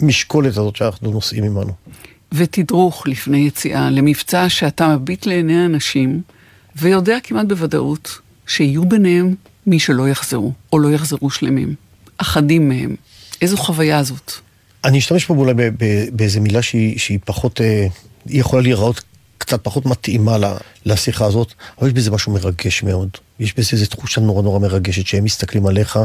המשקולת 0.00 0.56
הזאת 0.56 0.76
שאנחנו 0.76 1.10
נושאים 1.10 1.44
עמנו. 1.44 1.72
ותדרוך 2.34 3.06
לפני 3.06 3.38
יציאה 3.38 3.90
למבצע 3.90 4.48
שאתה 4.48 4.88
מביט 4.88 5.26
לעיני 5.26 5.62
האנשים 5.62 6.22
ויודע 6.76 7.16
כמעט 7.22 7.46
בוודאות 7.46 8.18
שיהיו 8.46 8.88
ביניהם 8.88 9.34
מי 9.66 9.80
שלא 9.80 10.08
יחזרו, 10.08 10.52
או 10.72 10.78
לא 10.78 10.88
יחזרו 10.88 11.30
שלמים. 11.30 11.74
אחדים 12.18 12.68
מהם. 12.68 12.96
איזו 13.42 13.56
חוויה 13.56 14.02
זאת? 14.02 14.32
אני 14.84 14.98
אשתמש 14.98 15.24
פה 15.24 15.34
אולי 15.34 15.54
באיזה 16.12 16.40
מילה 16.40 16.62
שהיא, 16.62 16.98
שהיא 16.98 17.18
פחות, 17.24 17.60
אה, 17.60 17.86
היא 18.26 18.40
יכולה 18.40 18.62
להיראות 18.62 19.02
קצת 19.38 19.64
פחות 19.64 19.86
מתאימה 19.86 20.36
לשיחה 20.84 21.24
הזאת, 21.24 21.52
אבל 21.78 21.88
יש 21.88 21.94
בזה 21.94 22.10
משהו 22.10 22.32
מרגש 22.32 22.82
מאוד. 22.82 23.08
יש 23.40 23.54
בזה 23.54 23.68
איזו 23.72 23.86
תחושה 23.86 24.20
נורא 24.20 24.42
נורא 24.42 24.58
מרגשת, 24.58 25.06
שהם 25.06 25.24
מסתכלים 25.24 25.66
עליך 25.66 25.98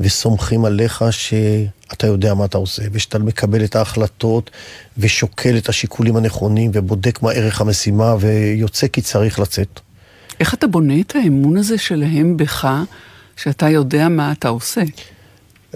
וסומכים 0.00 0.64
עליך 0.64 1.04
שאתה 1.10 2.06
יודע 2.06 2.34
מה 2.34 2.44
אתה 2.44 2.58
עושה, 2.58 2.82
ושאתה 2.92 3.18
מקבל 3.18 3.64
את 3.64 3.76
ההחלטות 3.76 4.50
ושוקל 4.98 5.56
את 5.58 5.68
השיקולים 5.68 6.16
הנכונים 6.16 6.70
ובודק 6.74 7.22
מה 7.22 7.32
ערך 7.32 7.60
המשימה 7.60 8.16
ויוצא 8.20 8.86
כי 8.86 9.00
צריך 9.00 9.40
לצאת. 9.40 9.80
איך 10.40 10.54
אתה 10.54 10.66
בונה 10.66 11.00
את 11.00 11.16
האמון 11.16 11.56
הזה 11.56 11.78
שלהם 11.78 12.36
בך, 12.36 12.68
שאתה 13.36 13.70
יודע 13.70 14.08
מה 14.08 14.32
אתה 14.32 14.48
עושה? 14.48 14.82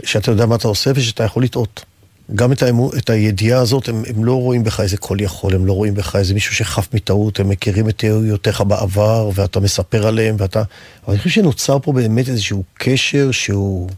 שאתה 0.04 0.30
יודע 0.30 0.46
מה 0.46 0.54
אתה 0.54 0.68
עושה 0.68 0.90
ושאתה 0.94 1.24
יכול 1.24 1.42
לטעות. 1.42 1.84
גם 2.34 2.52
את, 2.52 2.62
האמו, 2.62 2.90
את 2.98 3.10
הידיעה 3.10 3.60
הזאת, 3.60 3.88
הם, 3.88 4.02
הם 4.06 4.24
לא 4.24 4.34
רואים 4.34 4.64
בך 4.64 4.80
איזה 4.80 4.96
כל 4.96 5.16
יכול, 5.20 5.54
הם 5.54 5.66
לא 5.66 5.72
רואים 5.72 5.94
בך 5.94 6.16
איזה 6.16 6.34
מישהו 6.34 6.54
שחף 6.54 6.94
מטעות, 6.94 7.40
הם 7.40 7.48
מכירים 7.48 7.88
את 7.88 7.96
טעויותיך 7.96 8.60
בעבר, 8.60 9.30
ואתה 9.34 9.60
מספר 9.60 10.06
עליהם, 10.06 10.36
ואתה... 10.38 10.62
אבל 11.04 11.12
אני 11.12 11.18
חושב 11.18 11.30
שנוצר 11.30 11.78
פה 11.78 11.92
באמת 11.92 12.28
איזשהו 12.28 12.62
קשר 12.74 13.30
שהוא 13.30 13.90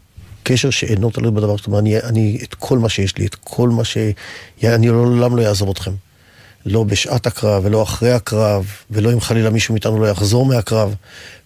קשר 0.43 0.69
שאינו 0.69 1.09
תלוי 1.11 1.31
בדבר 1.31 1.57
זאת 1.57 1.67
אומרת, 1.67 1.81
אני, 1.81 1.99
אני, 1.99 2.37
את 2.43 2.55
כל 2.55 2.79
מה 2.79 2.89
שיש 2.89 3.17
לי, 3.17 3.25
את 3.25 3.35
כל 3.35 3.69
מה 3.69 3.83
ש... 3.83 3.97
אני 4.63 4.87
לעולם 4.87 5.37
לא 5.37 5.41
אעזוב 5.41 5.69
אתכם. 5.69 5.91
לא 6.65 6.83
בשעת 6.83 7.27
הקרב, 7.27 7.65
ולא 7.65 7.83
אחרי 7.83 8.11
הקרב, 8.11 8.65
ולא 8.91 9.13
אם 9.13 9.21
חלילה 9.21 9.49
מישהו 9.49 9.73
מאיתנו 9.73 9.99
לא 9.99 10.07
יחזור 10.07 10.45
מהקרב. 10.45 10.95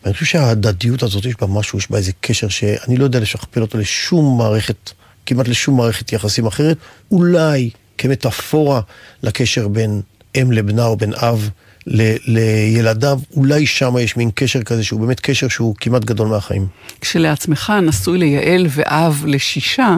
ואני 0.03 0.13
חושב 0.13 0.25
שההדדיות 0.25 1.03
הזאת, 1.03 1.25
יש 1.25 1.35
בה 1.41 1.47
משהו, 1.47 1.79
יש 1.79 1.91
בה 1.91 1.97
איזה 1.97 2.11
קשר 2.21 2.47
שאני 2.47 2.97
לא 2.97 3.03
יודע 3.03 3.19
לשכפל 3.19 3.61
אותו 3.61 3.77
לשום 3.77 4.37
מערכת, 4.37 4.91
כמעט 5.25 5.47
לשום 5.47 5.77
מערכת 5.77 6.13
יחסים 6.13 6.45
אחרת, 6.45 6.77
אולי 7.11 7.69
כמטאפורה 7.97 8.81
לקשר 9.23 9.67
בין 9.67 10.01
אם 10.41 10.51
לבנה 10.51 10.85
או 10.85 10.97
בין 10.97 11.13
אב 11.13 11.49
ל, 11.87 12.15
לילדיו, 12.25 13.19
אולי 13.35 13.65
שם 13.65 13.93
יש 14.01 14.17
מין 14.17 14.29
קשר 14.35 14.63
כזה 14.63 14.83
שהוא 14.83 14.99
באמת 14.99 15.19
קשר 15.19 15.47
שהוא 15.47 15.75
כמעט 15.79 16.05
גדול 16.05 16.27
מהחיים. 16.27 16.67
כשלעצמך 17.01 17.73
נשוי 17.83 18.17
ליעל 18.17 18.67
ואב 18.69 19.23
לשישה, 19.27 19.97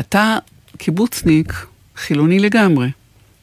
אתה 0.00 0.38
קיבוצניק 0.78 1.66
חילוני 1.96 2.38
לגמרי, 2.38 2.88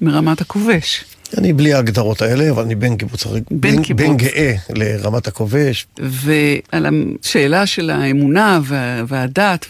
מרמת 0.01 0.41
הכובש. 0.41 1.03
אני 1.37 1.53
בלי 1.53 1.73
ההגדרות 1.73 2.21
האלה, 2.21 2.49
אבל 2.49 2.63
אני 2.63 2.75
בן 2.75 2.95
קיבוץ, 2.95 3.25
בן, 3.25 3.39
בן, 3.51 3.83
קיבוץ. 3.83 4.07
בן 4.07 4.17
גאה 4.17 4.55
לרמת 4.69 5.27
הכובש. 5.27 5.87
ועל 5.99 6.85
השאלה 7.23 7.65
של 7.65 7.89
האמונה 7.89 8.59
והדת, 9.07 9.65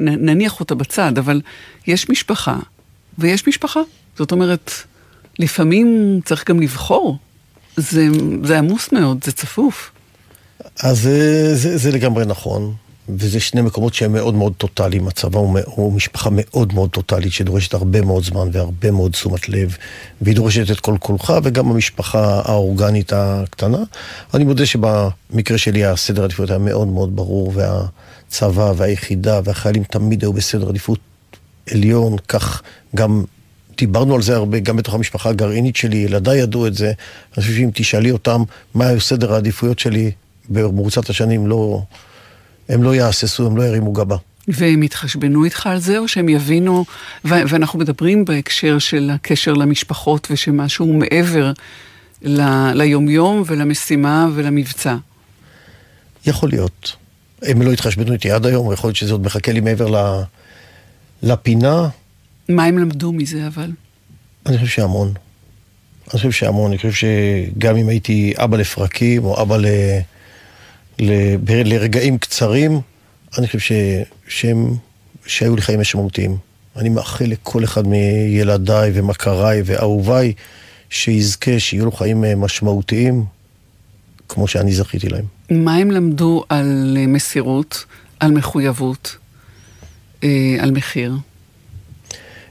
נניח 0.00 0.60
אותה 0.60 0.74
בצד, 0.74 1.18
אבל 1.18 1.40
יש 1.86 2.10
משפחה, 2.10 2.56
ויש 3.18 3.48
משפחה. 3.48 3.80
זאת 4.16 4.32
אומרת, 4.32 4.72
לפעמים 5.38 6.20
צריך 6.24 6.48
גם 6.48 6.60
לבחור. 6.60 7.18
זה, 7.80 8.06
זה 8.44 8.58
עמוס 8.58 8.92
מאוד, 8.92 9.24
זה 9.24 9.32
צפוף. 9.32 9.90
אז 10.82 11.00
זה, 11.02 11.54
זה, 11.54 11.78
זה 11.78 11.90
לגמרי 11.90 12.26
נכון. 12.26 12.74
וזה 13.18 13.40
שני 13.40 13.62
מקומות 13.62 13.94
שהם 13.94 14.12
מאוד 14.12 14.34
מאוד 14.34 14.52
טוטאליים. 14.56 15.08
הצבא 15.08 15.38
הוא, 15.38 15.58
הוא 15.64 15.92
משפחה 15.92 16.30
מאוד 16.32 16.74
מאוד 16.74 16.90
טוטאלית, 16.90 17.32
שדורשת 17.32 17.74
הרבה 17.74 18.00
מאוד 18.00 18.24
זמן 18.24 18.48
והרבה 18.52 18.90
מאוד 18.90 19.12
תשומת 19.12 19.48
לב, 19.48 19.76
והיא 20.20 20.36
דורשת 20.36 20.70
את 20.70 20.80
כל 20.80 20.96
כולך, 21.00 21.32
וגם 21.42 21.70
המשפחה 21.70 22.42
האורגנית 22.44 23.12
הקטנה. 23.12 23.78
אני 24.34 24.44
מודה 24.44 24.66
שבמקרה 24.66 25.58
שלי 25.58 25.84
הסדר 25.84 26.22
העדיפויות 26.22 26.50
היה 26.50 26.58
מאוד 26.58 26.88
מאוד 26.88 27.16
ברור, 27.16 27.52
והצבא 27.54 28.72
והיחידה 28.76 29.40
והחיילים 29.44 29.84
תמיד 29.84 30.22
היו 30.22 30.32
בסדר 30.32 30.68
עדיפות 30.68 30.98
עליון, 31.70 32.16
כך 32.28 32.62
גם 32.94 33.24
דיברנו 33.80 34.14
על 34.14 34.22
זה 34.22 34.36
הרבה, 34.36 34.58
גם 34.58 34.76
בתוך 34.76 34.94
המשפחה 34.94 35.28
הגרעינית 35.30 35.76
שלי, 35.76 35.96
ילדיי 35.96 36.38
ידעו 36.38 36.66
את 36.66 36.74
זה. 36.74 36.86
אני 36.86 37.42
חושב 37.42 37.56
שאם 37.56 37.70
תשאלי 37.74 38.10
אותם 38.10 38.42
מה 38.74 38.86
היו 38.86 39.00
סדר 39.00 39.34
העדיפויות 39.34 39.78
שלי 39.78 40.10
במרוצת 40.48 41.10
השנים, 41.10 41.46
לא... 41.46 41.82
הם 42.68 42.82
לא 42.82 42.94
יהססו, 42.94 43.46
הם 43.46 43.56
לא 43.56 43.62
ירימו 43.62 43.92
גבה. 43.92 44.16
והם 44.48 44.82
יתחשבנו 44.82 45.44
איתך 45.44 45.66
על 45.66 45.78
זה, 45.78 45.98
או 45.98 46.08
שהם 46.08 46.28
יבינו, 46.28 46.84
ו- 47.24 47.42
ואנחנו 47.48 47.78
מדברים 47.78 48.24
בהקשר 48.24 48.78
של 48.78 49.10
הקשר 49.14 49.52
למשפחות, 49.52 50.28
ושמשהו 50.30 50.92
מעבר 50.92 51.52
ל- 52.22 52.72
ליומיום 52.74 53.42
ולמשימה 53.46 54.28
ולמבצע. 54.34 54.96
יכול 56.26 56.48
להיות. 56.48 56.96
הם 57.42 57.62
לא 57.62 57.72
התחשבנו 57.72 58.12
איתי 58.12 58.30
עד 58.30 58.46
היום, 58.46 58.72
יכול 58.72 58.88
להיות 58.88 58.96
שזה 58.96 59.12
עוד 59.12 59.22
מחכה 59.26 59.52
לי 59.52 59.60
מעבר 59.60 59.88
ל- 59.90 60.22
לפינה. 61.22 61.88
מה 62.50 62.64
הם 62.64 62.78
למדו 62.78 63.12
מזה 63.12 63.46
אבל? 63.46 63.70
אני 64.46 64.58
חושב 64.58 64.68
שהמון. 64.68 65.08
אני 65.08 66.12
חושב 66.12 66.30
שהמון. 66.30 66.70
אני 66.70 66.76
חושב 66.76 66.92
שגם 66.92 67.76
אם 67.76 67.88
הייתי 67.88 68.32
אבא 68.36 68.56
לפרקים, 68.56 69.24
או 69.24 69.42
אבא 69.42 69.56
ל... 69.56 69.66
לרגעים 71.64 72.18
קצרים, 72.18 72.80
אני 73.38 73.46
חושב 73.46 73.58
ש, 73.58 73.72
שהם, 74.28 74.74
שהיו 75.26 75.56
לי 75.56 75.62
חיים 75.62 75.80
משמעותיים. 75.80 76.36
אני 76.76 76.88
מאחל 76.88 77.24
לכל 77.24 77.64
אחד 77.64 77.86
מילדיי 77.86 78.90
ומכריי 78.94 79.62
ואהוביי 79.64 80.32
שיזכה, 80.90 81.58
שיהיו 81.58 81.84
לו 81.84 81.92
חיים 81.92 82.24
אה, 82.24 82.34
משמעותיים, 82.34 83.24
כמו 84.28 84.48
שאני 84.48 84.72
זכיתי 84.72 85.08
להם. 85.08 85.24
מה 85.50 85.76
הם 85.76 85.90
למדו 85.90 86.44
על 86.48 86.96
אה, 87.00 87.06
מסירות, 87.06 87.84
על 88.20 88.30
מחויבות, 88.30 89.16
אה, 90.24 90.56
על 90.60 90.70
מחיר? 90.70 91.14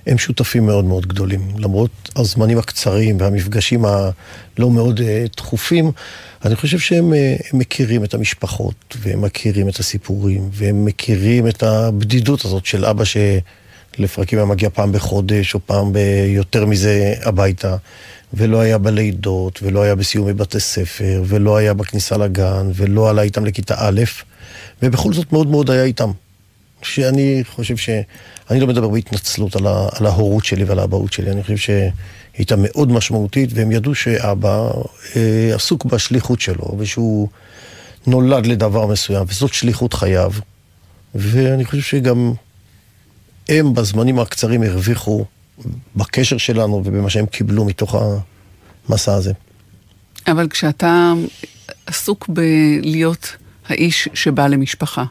הם 0.08 0.18
שותפים 0.18 0.66
מאוד 0.66 0.86
מאוד 0.86 1.08
גדולים. 1.08 1.52
למרות 1.58 1.92
הזמנים 2.16 2.58
הקצרים 2.58 3.18
והמפגשים 3.20 3.86
הלא 3.86 4.70
מאוד 4.70 5.02
תכופים, 5.36 5.92
אני 6.46 6.56
חושב 6.56 6.80
שהם 6.80 7.14
אה, 7.14 7.36
מכירים 7.54 8.04
את 8.04 8.14
המשפחות, 8.14 8.98
והם 9.00 9.22
מכירים 9.22 9.70
את 9.70 9.80
הסיפורים, 9.80 10.50
והם 10.52 10.86
מכירים 10.86 11.48
את 11.48 11.64
הבדידות 11.64 12.46
הזאת 12.46 12.66
של 12.66 12.86
אבא 12.86 13.04
שלפרקים 13.04 14.40
היה 14.40 14.46
מגיע 14.46 14.70
פעם 14.70 14.92
בחודש, 14.92 15.54
או 15.54 15.60
פעם 15.66 15.94
ביותר 15.94 16.66
מזה 16.66 17.14
הביתה, 17.24 17.76
ולא 18.34 18.62
היה 18.62 18.78
בלידות, 18.78 19.60
ולא 19.64 19.84
היה 19.84 19.96
בסיומי 19.96 20.34
בתי 20.34 20.60
ספר, 20.60 21.24
ולא 21.28 21.58
היה 21.58 21.74
בכניסה 21.74 22.18
לגן, 22.18 22.72
ולא 22.76 23.10
עלה 23.10 23.22
איתם 23.22 23.46
לכיתה 23.46 23.76
א', 23.78 24.02
ובכל 24.82 25.14
זאת 25.14 25.34
מאוד 25.34 25.48
מאוד 25.48 25.72
היה 25.72 25.84
איתם. 25.84 26.12
שאני 26.82 27.44
חושב 27.50 27.78
ש... 27.78 27.90
אני 28.52 28.60
לא 28.60 28.68
מדבר 28.68 28.88
בהתנצלות 28.88 29.56
על, 29.56 29.68
ה... 29.68 29.88
על 29.92 30.06
ההורות 30.06 30.46
שלי 30.46 30.64
ועל 30.64 30.80
האבהות 30.80 31.14
שלי, 31.14 31.32
אני 31.32 31.44
חושב 31.44 31.58
ש... 31.58 31.70
הייתה 32.40 32.56
מאוד 32.58 32.92
משמעותית, 32.92 33.50
והם 33.54 33.72
ידעו 33.72 33.96
שאבא 33.96 34.70
אה, 35.16 35.52
עסוק 35.56 35.86
בשליחות 35.86 36.42
שלו, 36.42 36.76
ושהוא 36.78 37.28
נולד 38.08 38.46
לדבר 38.46 38.88
מסוים, 38.88 39.26
וזאת 39.28 39.54
שליחות 39.54 39.94
חייו. 39.94 40.32
ואני 41.16 41.66
חושב 41.66 41.82
שגם 41.82 42.34
הם 43.50 43.74
בזמנים 43.74 44.20
הקצרים 44.20 44.64
הרוויחו 44.64 45.26
בקשר 45.96 46.38
שלנו 46.38 46.82
ובמה 46.86 47.10
שהם 47.10 47.26
קיבלו 47.26 47.66
מתוך 47.66 47.96
המסע 48.90 49.14
הזה. 49.14 49.34
אבל 50.28 50.48
כשאתה 50.50 51.14
עסוק 51.86 52.30
בלהיות 52.30 53.36
האיש 53.68 54.10
שבא 54.14 54.48
למשפחה 54.48 55.04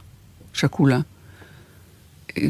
שכולה, 0.52 1.00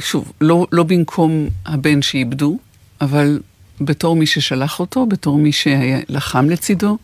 שוב, 0.00 0.32
לא, 0.40 0.66
לא 0.72 0.82
במקום 0.82 1.48
הבן 1.66 2.02
שאיבדו, 2.02 2.58
אבל 3.00 3.40
בתור 3.80 4.16
מי 4.16 4.26
ששלח 4.26 4.80
אותו, 4.80 5.06
בתור 5.06 5.38
מי 5.38 5.52
שלחם 5.52 6.50
לצידו. 6.50 6.98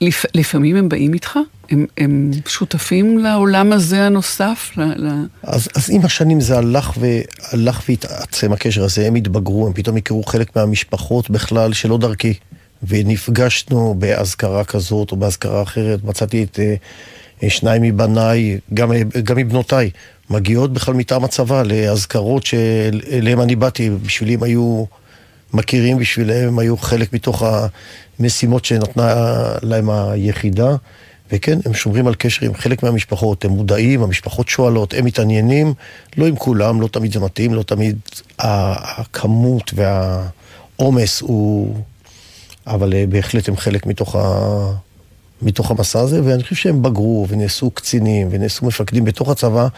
לפ... 0.00 0.24
לפעמים 0.34 0.76
הם 0.76 0.88
באים 0.88 1.14
איתך? 1.14 1.38
הם, 1.70 1.86
הם 1.98 2.30
שותפים 2.46 3.18
לעולם 3.18 3.72
הזה 3.72 4.06
הנוסף? 4.06 4.72
ל... 4.76 5.08
אז, 5.42 5.68
אז 5.74 5.90
עם 5.90 6.04
השנים 6.04 6.40
זה 6.40 6.58
הלך, 6.58 6.92
והלך 6.98 7.82
והתעצם 7.88 8.52
הקשר 8.52 8.84
הזה, 8.84 9.06
הם 9.06 9.14
התבגרו, 9.14 9.66
הם 9.66 9.72
פתאום 9.72 9.96
הכירו 9.96 10.22
חלק 10.22 10.56
מהמשפחות 10.56 11.30
בכלל 11.30 11.72
שלא 11.72 11.98
דרכי. 11.98 12.34
ונפגשנו 12.88 13.94
באזכרה 13.98 14.64
כזאת 14.64 15.12
או 15.12 15.16
באזכרה 15.16 15.62
אחרת, 15.62 16.04
מצאתי 16.04 16.42
את, 16.42 16.58
שניים 17.48 17.82
מבניי, 17.82 18.58
גם, 18.74 18.92
גם 19.24 19.36
מבנותיי, 19.36 19.90
מגיעות 20.30 20.72
בכלל 20.72 20.94
מטעם 20.94 21.24
הצבא 21.24 21.62
לאזכרות 21.62 22.46
שאליהם 22.46 23.40
אני 23.40 23.56
באתי, 23.56 23.90
בשבילי 23.90 24.34
הם 24.34 24.42
היו 24.42 24.84
מכירים, 25.54 25.98
בשבילם 25.98 26.48
הם 26.48 26.58
היו 26.58 26.76
חלק 26.76 27.12
מתוך 27.12 27.42
המשימות 28.18 28.64
שנתנה 28.64 29.14
להם 29.62 29.90
היחידה. 29.90 30.76
וכן, 31.32 31.58
הם 31.64 31.74
שומרים 31.74 32.06
על 32.06 32.14
קשר 32.14 32.46
עם 32.46 32.54
חלק 32.54 32.82
מהמשפחות, 32.82 33.44
הם 33.44 33.50
מודעים, 33.50 34.02
המשפחות 34.02 34.48
שואלות, 34.48 34.94
הם 34.94 35.04
מתעניינים, 35.04 35.74
לא 36.16 36.26
עם 36.26 36.36
כולם, 36.36 36.80
לא 36.80 36.88
תמיד 36.88 37.12
זה 37.12 37.20
מתאים, 37.20 37.54
לא 37.54 37.62
תמיד 37.62 37.98
הכמות 38.38 39.72
והעומס 39.74 41.20
הוא... 41.20 41.76
אבל 42.66 42.94
אה, 42.94 43.04
בהחלט 43.08 43.48
הם 43.48 43.56
חלק 43.56 43.86
מתוך, 43.86 44.16
ה... 44.16 44.20
מתוך 45.42 45.70
המסע 45.70 46.00
הזה, 46.00 46.24
ואני 46.24 46.42
חושב 46.42 46.54
שהם 46.54 46.82
בגרו 46.82 47.26
ונעשו 47.28 47.70
קצינים 47.70 48.28
ונעשו 48.30 48.66
מפקדים 48.66 49.04
בתוך 49.04 49.28
הצבא, 49.28 49.68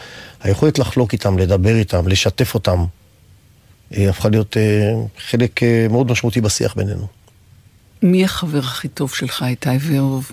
היכולת 0.43 0.79
לחלוק 0.79 1.13
איתם, 1.13 1.37
לדבר 1.37 1.75
איתם, 1.75 2.07
לשתף 2.07 2.53
אותם, 2.53 2.85
אה, 3.97 4.09
הפכה 4.09 4.29
להיות 4.29 4.57
אה, 4.57 4.93
חלק 5.17 5.59
מאוד 5.89 6.11
משמעותי 6.11 6.41
בשיח 6.41 6.75
בינינו. 6.75 7.07
מי 8.01 8.25
החבר 8.25 8.59
הכי 8.59 8.87
טוב 8.87 9.13
שלך, 9.13 9.43
איתי 9.47 9.69
ואהוב? 9.79 10.31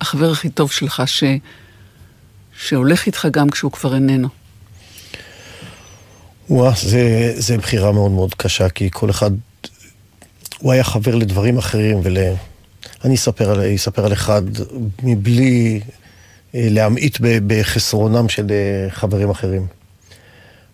החבר 0.00 0.30
הכי 0.30 0.48
טוב 0.48 0.72
שלך, 0.72 1.02
ש... 1.06 1.24
שהולך 2.58 3.06
איתך 3.06 3.28
גם 3.30 3.50
כשהוא 3.50 3.72
כבר 3.72 3.94
איננו? 3.94 4.28
וואה, 6.50 6.72
זה, 6.82 7.32
זה 7.36 7.58
בחירה 7.58 7.92
מאוד 7.92 8.10
מאוד 8.10 8.34
קשה, 8.34 8.68
כי 8.68 8.88
כל 8.92 9.10
אחד, 9.10 9.30
הוא 10.58 10.72
היה 10.72 10.84
חבר 10.84 11.14
לדברים 11.14 11.58
אחרים, 11.58 12.00
ול... 12.02 12.16
אני 13.04 13.14
אספר 13.14 13.50
על, 13.50 13.74
אספר 13.74 14.04
על 14.04 14.12
אחד 14.12 14.42
מבלי 15.02 15.80
אה, 16.54 16.66
להמעיט 16.70 17.18
בחסרונם 17.20 18.28
של 18.28 18.46
אה, 18.50 18.90
חברים 18.90 19.30
אחרים. 19.30 19.66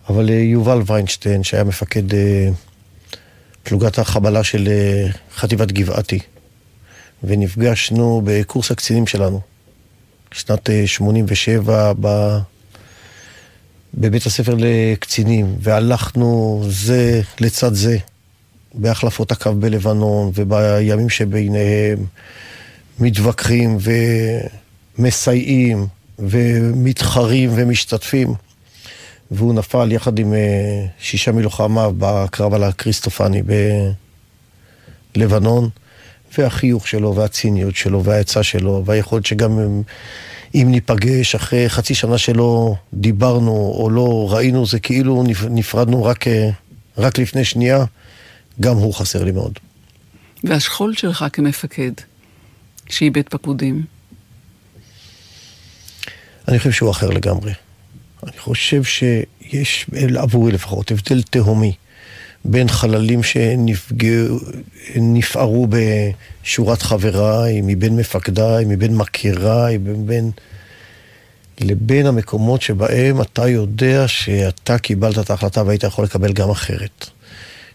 אבל 0.09 0.29
אה, 0.29 0.35
יובל 0.35 0.81
ויינשטיין, 0.85 1.43
שהיה 1.43 1.63
מפקד 1.63 2.03
פלוגת 3.63 3.99
החבלה 3.99 4.43
של 4.43 4.69
חטיבת 5.35 5.71
גבעתי, 5.71 6.19
ונפגשנו 7.23 8.21
בקורס 8.25 8.71
הקצינים 8.71 9.07
שלנו, 9.07 9.41
שנת 10.31 10.69
87, 10.85 11.93
ב... 12.01 12.37
בבית 13.97 14.25
הספר 14.25 14.55
לקצינים, 14.57 15.55
והלכנו 15.59 16.61
זה 16.67 17.21
לצד 17.39 17.73
זה, 17.73 17.97
בהחלפות 18.75 19.31
הקו 19.31 19.53
בלבנון, 19.53 20.31
ובימים 20.35 21.09
שביניהם 21.09 22.05
מתווכחים 22.99 23.77
ומסייעים 24.97 25.87
ומתחרים 26.19 27.49
ומשתתפים. 27.55 28.33
והוא 29.31 29.53
נפל 29.53 29.91
יחד 29.91 30.19
עם 30.19 30.33
אה, 30.33 30.85
שישה 30.99 31.31
מלוחמיו 31.31 31.93
בקרב 31.97 32.53
על 32.53 32.63
הקריסטופני 32.63 33.41
בלבנון. 35.15 35.69
והחיוך 36.37 36.87
שלו, 36.87 37.15
והציניות 37.15 37.75
שלו, 37.75 38.03
והעצה 38.03 38.43
שלו, 38.43 38.83
והיכולת 38.85 39.25
שגם 39.25 39.59
אם, 39.59 39.81
אם 40.55 40.67
ניפגש 40.71 41.35
אחרי 41.35 41.69
חצי 41.69 41.95
שנה 41.95 42.17
שלא 42.17 42.75
דיברנו 42.93 43.51
או 43.51 43.89
לא 43.89 44.27
ראינו, 44.31 44.65
זה 44.65 44.79
כאילו 44.79 45.23
נפרדנו 45.49 46.03
רק, 46.03 46.25
רק 46.97 47.19
לפני 47.19 47.45
שנייה, 47.45 47.85
גם 48.59 48.75
הוא 48.75 48.93
חסר 48.93 49.23
לי 49.23 49.31
מאוד. 49.31 49.59
והשכול 50.43 50.95
שלך 50.95 51.25
כמפקד, 51.33 51.91
שאיבד 52.89 53.29
פקודים? 53.29 53.83
אני 56.47 56.57
חושב 56.57 56.71
שהוא 56.71 56.91
אחר 56.91 57.09
לגמרי. 57.09 57.53
אני 58.23 58.37
חושב 58.37 58.83
שיש, 58.83 59.85
עבורי 60.17 60.51
לפחות, 60.51 60.91
הבדל 60.91 61.21
תהומי 61.21 61.73
בין 62.45 62.67
חללים 62.67 63.21
שנפערו 64.93 65.67
בשורת 65.69 66.81
חבריי, 66.81 67.61
מבין 67.63 67.95
מפקדיי, 67.95 68.65
מבין 68.65 68.95
מכיריי, 68.95 69.77
מבין... 69.77 70.31
לבין 71.61 72.05
המקומות 72.05 72.61
שבהם 72.61 73.21
אתה 73.21 73.47
יודע 73.47 74.07
שאתה 74.07 74.77
קיבלת 74.77 75.19
את 75.19 75.29
ההחלטה 75.29 75.63
והיית 75.63 75.83
יכול 75.83 76.05
לקבל 76.05 76.33
גם 76.33 76.49
אחרת. 76.49 77.09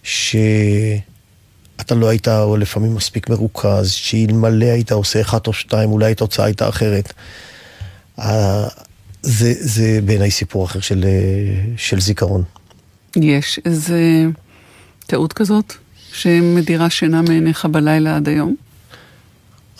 שאתה 0.03 1.95
לא 1.97 2.09
היית, 2.09 2.29
או 2.29 2.57
לפעמים 2.57 2.95
מספיק 2.95 3.31
מרוכז, 3.31 3.91
שאלמלא 3.91 4.65
היית 4.65 4.93
עושה 4.93 5.21
אחת 5.21 5.47
או 5.47 5.53
שתיים, 5.53 5.93
אולי 5.93 6.13
התוצאה 6.13 6.45
הייתה 6.45 6.69
אחרת. 6.69 7.13
זה, 9.23 9.55
זה 9.61 10.01
בעיניי 10.05 10.31
סיפור 10.31 10.65
אחר 10.65 10.81
של, 10.81 11.05
של 11.77 12.01
זיכרון. 12.01 12.43
יש 13.17 13.61
איזה... 13.65 14.27
טעות 15.11 15.33
כזאת, 15.33 15.75
שמדירה 16.13 16.91
שינה 16.91 17.23
מעיניך 17.23 17.65
בלילה 17.65 18.17
עד 18.17 18.29
היום? 18.29 18.57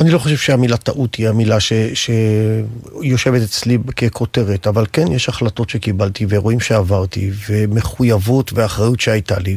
אני 0.01 0.11
לא 0.11 0.19
חושב 0.19 0.37
שהמילה 0.37 0.77
טעות 0.77 1.15
היא 1.15 1.29
המילה 1.29 1.61
ש, 1.61 1.73
שיושבת 1.95 3.43
אצלי 3.43 3.79
ככותרת, 3.97 4.67
אבל 4.67 4.87
כן, 4.93 5.13
יש 5.13 5.29
החלטות 5.29 5.71
שקיבלתי 5.71 6.27
ואירועים 6.29 6.61
שעברתי, 6.61 7.31
ומחויבות 7.49 8.53
ואחריות 8.55 9.01
שהייתה 9.01 9.39
לי. 9.39 9.57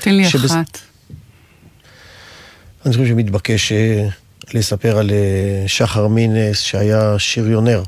תן 0.00 0.14
לי 0.14 0.28
שבס... 0.28 0.50
אחת. 0.50 0.78
אני 2.86 2.92
חושב 2.92 3.06
שמתבקש 3.06 3.72
אה, 3.72 4.08
לספר 4.54 4.98
על 4.98 5.10
אה, 5.10 5.68
שחר 5.68 6.08
מינס, 6.08 6.60
שהיה 6.60 7.18
שריונר 7.18 7.82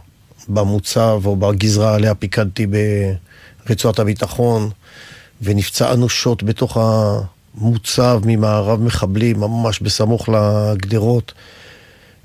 במוצב 0.49 1.20
או 1.25 1.37
בגזרה 1.37 1.94
עליה 1.94 2.14
פיקדתי 2.14 2.66
ברצועת 3.66 3.99
הביטחון. 3.99 4.70
ונפצע 5.42 5.92
אנושות 5.92 6.42
בתוך 6.42 6.77
המוצב 6.77 8.20
ממערב 8.25 8.83
מחבלים, 8.83 9.40
ממש 9.40 9.81
בסמוך 9.81 10.29
לגדרות. 10.29 11.33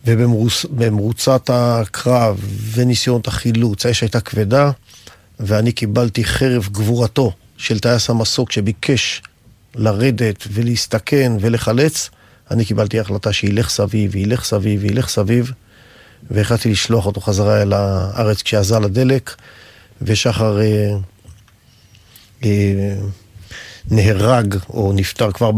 ובמרוצת 0.08 1.50
הקרב 1.54 2.40
וניסיונות 2.74 3.28
החילוץ, 3.28 3.86
האש 3.86 4.02
הייתה 4.02 4.20
כבדה, 4.20 4.72
ואני 5.40 5.72
קיבלתי 5.72 6.24
חרב 6.24 6.70
גבורתו 6.72 7.32
של 7.58 7.80
טייס 7.80 8.10
המסוק 8.10 8.52
שביקש 8.52 9.22
לרדת 9.76 10.48
ולהסתכן 10.52 11.32
ולחלץ. 11.40 12.10
אני 12.52 12.66
קיבלתי 12.66 13.00
החלטה 13.00 13.34
שילך 13.34 13.70
סביב, 13.70 14.16
ילך 14.16 14.44
סביב, 14.44 14.86
ילך 14.86 15.10
סביב, 15.10 15.52
והחלטתי 16.32 16.72
לשלוח 16.72 17.06
אותו 17.06 17.22
חזרה 17.22 17.62
אל 17.62 17.74
הארץ 17.74 18.42
כשאזל 18.42 18.84
הדלק, 18.84 19.36
ושחר... 20.02 20.62
אה, 20.62 20.96
אה, 22.44 22.96
נהרג 23.92 24.56
או 24.70 24.94
נפטר 24.96 25.32
כבר 25.32 25.52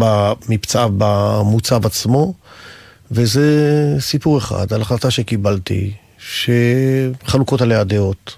מפצעיו 0.49 0.89
במוצב 0.97 1.85
עצמו, 1.85 2.33
וזה 3.11 3.95
סיפור 3.99 4.37
אחד 4.37 4.73
על 4.73 4.81
החלטה 4.81 5.11
שקיבלתי, 5.11 5.93
שחלוקות 6.19 7.61
עליה 7.61 7.83
דעות. 7.83 8.35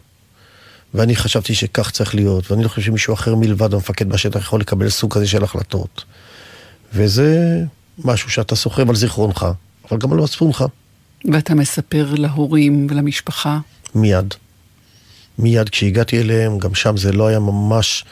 ואני 0.93 1.15
חשבתי 1.15 1.55
שכך 1.55 1.91
צריך 1.91 2.15
להיות, 2.15 2.51
ואני 2.51 2.63
לא 2.63 2.67
חושב 2.67 2.81
שמישהו 2.81 3.13
אחר 3.13 3.35
מלבד 3.35 3.73
המפקד 3.73 4.09
בשטח 4.09 4.39
יכול 4.39 4.59
לקבל 4.59 4.89
סוג 4.89 5.13
כזה 5.13 5.27
של 5.27 5.43
החלטות. 5.43 6.03
וזה 6.93 7.59
משהו 8.05 8.29
שאתה 8.29 8.55
סוחב 8.55 8.89
על 8.89 8.95
זיכרונך, 8.95 9.45
אבל 9.89 9.99
גם 9.99 10.13
על 10.13 10.19
מצפונך. 10.19 10.65
ואתה 11.31 11.55
מספר 11.55 12.13
להורים 12.13 12.87
ולמשפחה? 12.89 13.59
מיד. 13.95 14.33
מיד 15.39 15.69
כשהגעתי 15.69 16.21
אליהם, 16.21 16.57
גם 16.57 16.75
שם 16.75 16.97
זה 16.97 17.11
לא 17.11 17.27
היה 17.27 17.39
ממש... 17.39 18.03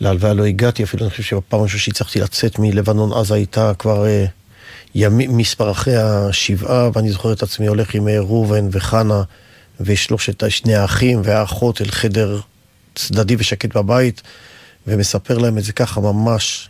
להלוויה 0.00 0.34
לא 0.34 0.44
הגעתי, 0.44 0.84
אפילו 0.84 1.02
אני 1.02 1.10
חושב 1.10 1.22
שבפעם 1.22 1.60
הראשונה 1.60 1.80
שהצלחתי 1.80 2.20
לצאת 2.20 2.58
מלבנון 2.58 3.12
אז 3.12 3.32
הייתה 3.32 3.72
כבר 3.78 4.06
אה, 4.06 4.24
ימים, 4.94 5.36
מספר 5.36 5.70
אחרי 5.70 5.96
השבעה, 5.96 6.90
ואני 6.94 7.10
זוכר 7.10 7.32
את 7.32 7.42
עצמי 7.42 7.66
הולך 7.66 7.94
עם 7.94 8.08
אה, 8.08 8.20
ראובן 8.20 8.68
וחנה 8.72 9.22
ושלושת 9.80 10.50
שני 10.50 10.74
האחים 10.74 11.20
והאחות 11.24 11.80
אל 11.80 11.90
חדר 11.90 12.40
צדדי 12.94 13.36
ושקט 13.38 13.76
בבית, 13.76 14.22
ומספר 14.86 15.38
להם 15.38 15.58
את 15.58 15.64
זה 15.64 15.72
ככה 15.72 16.00
ממש 16.00 16.68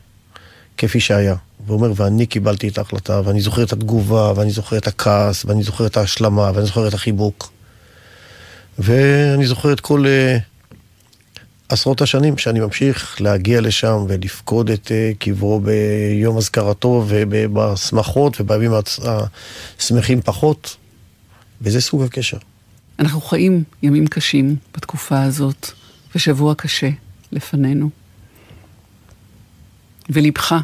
כפי 0.77 1.01
שהיה. 1.01 1.35
ואומר, 1.67 1.93
ואני 1.97 2.27
קיבלתי 2.27 2.69
את 2.69 2.79
ההחלטה, 2.79 3.21
ואני 3.25 3.41
זוכר 3.41 3.63
את 3.63 3.73
התגובה, 3.73 4.33
ואני 4.37 4.51
זוכר 4.51 4.77
את 4.77 4.87
הכעס, 4.87 5.45
ואני 5.45 5.63
זוכר 5.63 5.87
את 5.87 5.97
ההשלמה, 5.97 6.51
ואני 6.55 6.67
זוכר 6.67 6.89
את 6.89 6.95
החיבוק. 6.95 7.53
ואני 8.79 9.47
זוכר 9.47 9.73
את 9.73 9.81
כל 9.81 10.05
uh, 10.05 10.41
עשרות 11.69 12.03
השנים 12.03 12.39
שאני 12.39 12.61
ממשיך 12.61 13.21
להגיע 13.21 13.61
לשם 13.61 14.05
ולפקוד 14.09 14.71
את 14.71 14.87
uh, 14.87 15.17
קברו 15.19 15.61
ביום 15.61 16.37
אזכרתו 16.37 17.05
ובשמחות 17.09 18.41
ובימים 18.41 18.73
השמחים 19.79 20.21
פחות, 20.23 20.77
וזה 21.63 21.81
סוג 21.81 22.03
הקשר. 22.03 22.39
אנחנו 22.99 23.21
חיים 23.21 23.65
ימים 23.83 24.07
קשים 24.07 24.57
בתקופה 24.77 25.23
הזאת, 25.23 25.71
ושבוע 26.15 26.55
קשה 26.55 26.91
לפנינו. 27.33 27.91
ולבך 30.11 30.55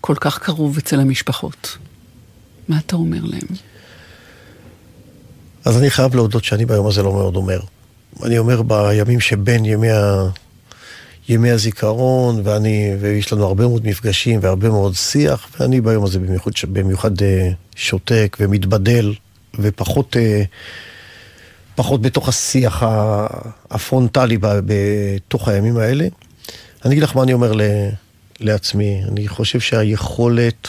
כל 0.00 0.14
כך 0.20 0.38
קרוב 0.38 0.78
אצל 0.78 1.00
המשפחות. 1.00 1.78
מה 2.68 2.78
אתה 2.78 2.96
אומר 2.96 3.20
להם? 3.22 3.48
אז 5.64 5.78
אני 5.78 5.90
חייב 5.90 6.14
להודות 6.14 6.44
שאני 6.44 6.66
ביום 6.66 6.86
הזה 6.86 7.02
לא 7.02 7.12
מאוד 7.12 7.36
אומר. 7.36 7.60
אני 8.22 8.38
אומר 8.38 8.62
בימים 8.62 9.20
שבין 9.20 9.64
ימי, 9.64 9.90
ה... 9.90 10.28
ימי 11.28 11.50
הזיכרון, 11.50 12.40
ואני, 12.44 12.92
ויש 13.00 13.32
לנו 13.32 13.44
הרבה 13.44 13.66
מאוד 13.66 13.86
מפגשים 13.86 14.40
והרבה 14.42 14.68
מאוד 14.68 14.94
שיח, 14.94 15.48
ואני 15.60 15.80
ביום 15.80 16.04
הזה 16.04 16.18
במיוחד, 16.18 16.50
במיוחד 16.72 17.22
אה, 17.22 17.50
שותק 17.76 18.36
ומתבדל, 18.40 19.14
ופחות 19.58 20.16
אה, 20.16 20.42
פחות 21.76 22.02
בתוך 22.02 22.28
השיח 22.28 22.82
הפרונטלי 23.70 24.38
בתוך 24.40 25.48
הימים 25.48 25.76
האלה. 25.76 26.06
אני 26.84 26.92
אגיד 26.94 27.02
לך 27.02 27.16
מה 27.16 27.22
אני 27.22 27.32
אומר 27.32 27.52
לעצמי. 28.40 29.02
אני 29.08 29.28
חושב 29.28 29.60
שהיכולת 29.60 30.68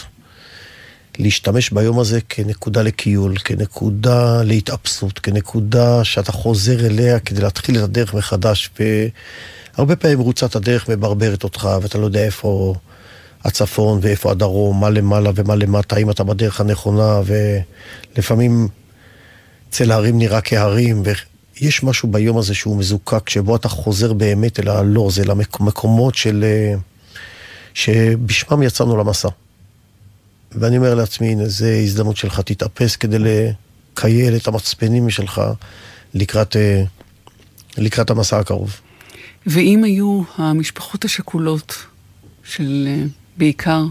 להשתמש 1.18 1.70
ביום 1.70 1.98
הזה 1.98 2.20
כנקודה 2.28 2.82
לכיול, 2.82 3.38
כנקודה 3.38 4.42
להתאפסות, 4.42 5.18
כנקודה 5.18 6.04
שאתה 6.04 6.32
חוזר 6.32 6.86
אליה 6.86 7.18
כדי 7.18 7.42
להתחיל 7.42 7.78
את 7.78 7.82
הדרך 7.82 8.14
מחדש. 8.14 8.70
והרבה 9.76 9.96
פעמים 9.96 10.20
ריצת 10.20 10.56
הדרך 10.56 10.88
מברברת 10.88 11.44
אותך, 11.44 11.68
ואתה 11.82 11.98
לא 11.98 12.04
יודע 12.04 12.24
איפה 12.24 12.74
הצפון 13.44 13.98
ואיפה 14.02 14.30
הדרום, 14.30 14.80
מה 14.80 14.90
למעלה 14.90 15.30
ומה 15.34 15.54
למטה, 15.54 15.96
האם 15.96 16.10
אתה 16.10 16.24
בדרך 16.24 16.60
הנכונה, 16.60 17.20
ולפעמים 17.24 18.68
צל 19.70 19.92
ההרים 19.92 20.18
נראה 20.18 20.40
כהרים, 20.40 21.02
ויש 21.60 21.82
משהו 21.82 22.08
ביום 22.08 22.38
הזה 22.38 22.54
שהוא 22.54 22.78
מזוקק, 22.78 23.28
שבו 23.28 23.56
אתה 23.56 23.68
חוזר 23.68 24.12
באמת 24.12 24.60
אל 24.60 24.68
הלוז, 24.68 25.20
אל 25.20 25.30
המקומות 25.30 26.14
של... 26.14 26.44
אה, 26.44 26.74
שבשמם 27.74 28.62
יצאנו 28.62 28.96
למסע. 28.96 29.28
ואני 30.52 30.76
אומר 30.76 30.94
לעצמי, 30.94 31.28
הנה, 31.28 31.48
זו 31.48 31.66
הזדמנות 31.66 32.16
שלך, 32.16 32.40
תתאפס 32.40 32.96
כדי 32.96 33.18
לקייל 33.18 34.36
את 34.36 34.48
המצפנים 34.48 35.10
שלך 35.10 35.40
לקראת, 36.14 36.56
אה, 36.56 36.82
לקראת 37.76 38.10
המסע 38.10 38.38
הקרוב. 38.38 38.80
ואם 39.46 39.84
היו 39.84 40.22
המשפחות 40.36 41.04
השכולות 41.04 41.74
של 42.44 42.88
אה, 42.88 43.04
בעיקר 43.36 43.84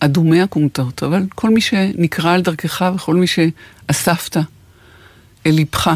אדומי 0.00 0.42
הכומתות, 0.42 1.02
אבל 1.02 1.22
כל 1.34 1.50
מי 1.50 1.60
שנקרא 1.60 2.32
על 2.32 2.42
דרכך 2.42 2.84
וכל 2.94 3.14
מי 3.14 3.26
שאספת 3.26 4.36
אל 5.46 5.50
ליבך 5.50 5.90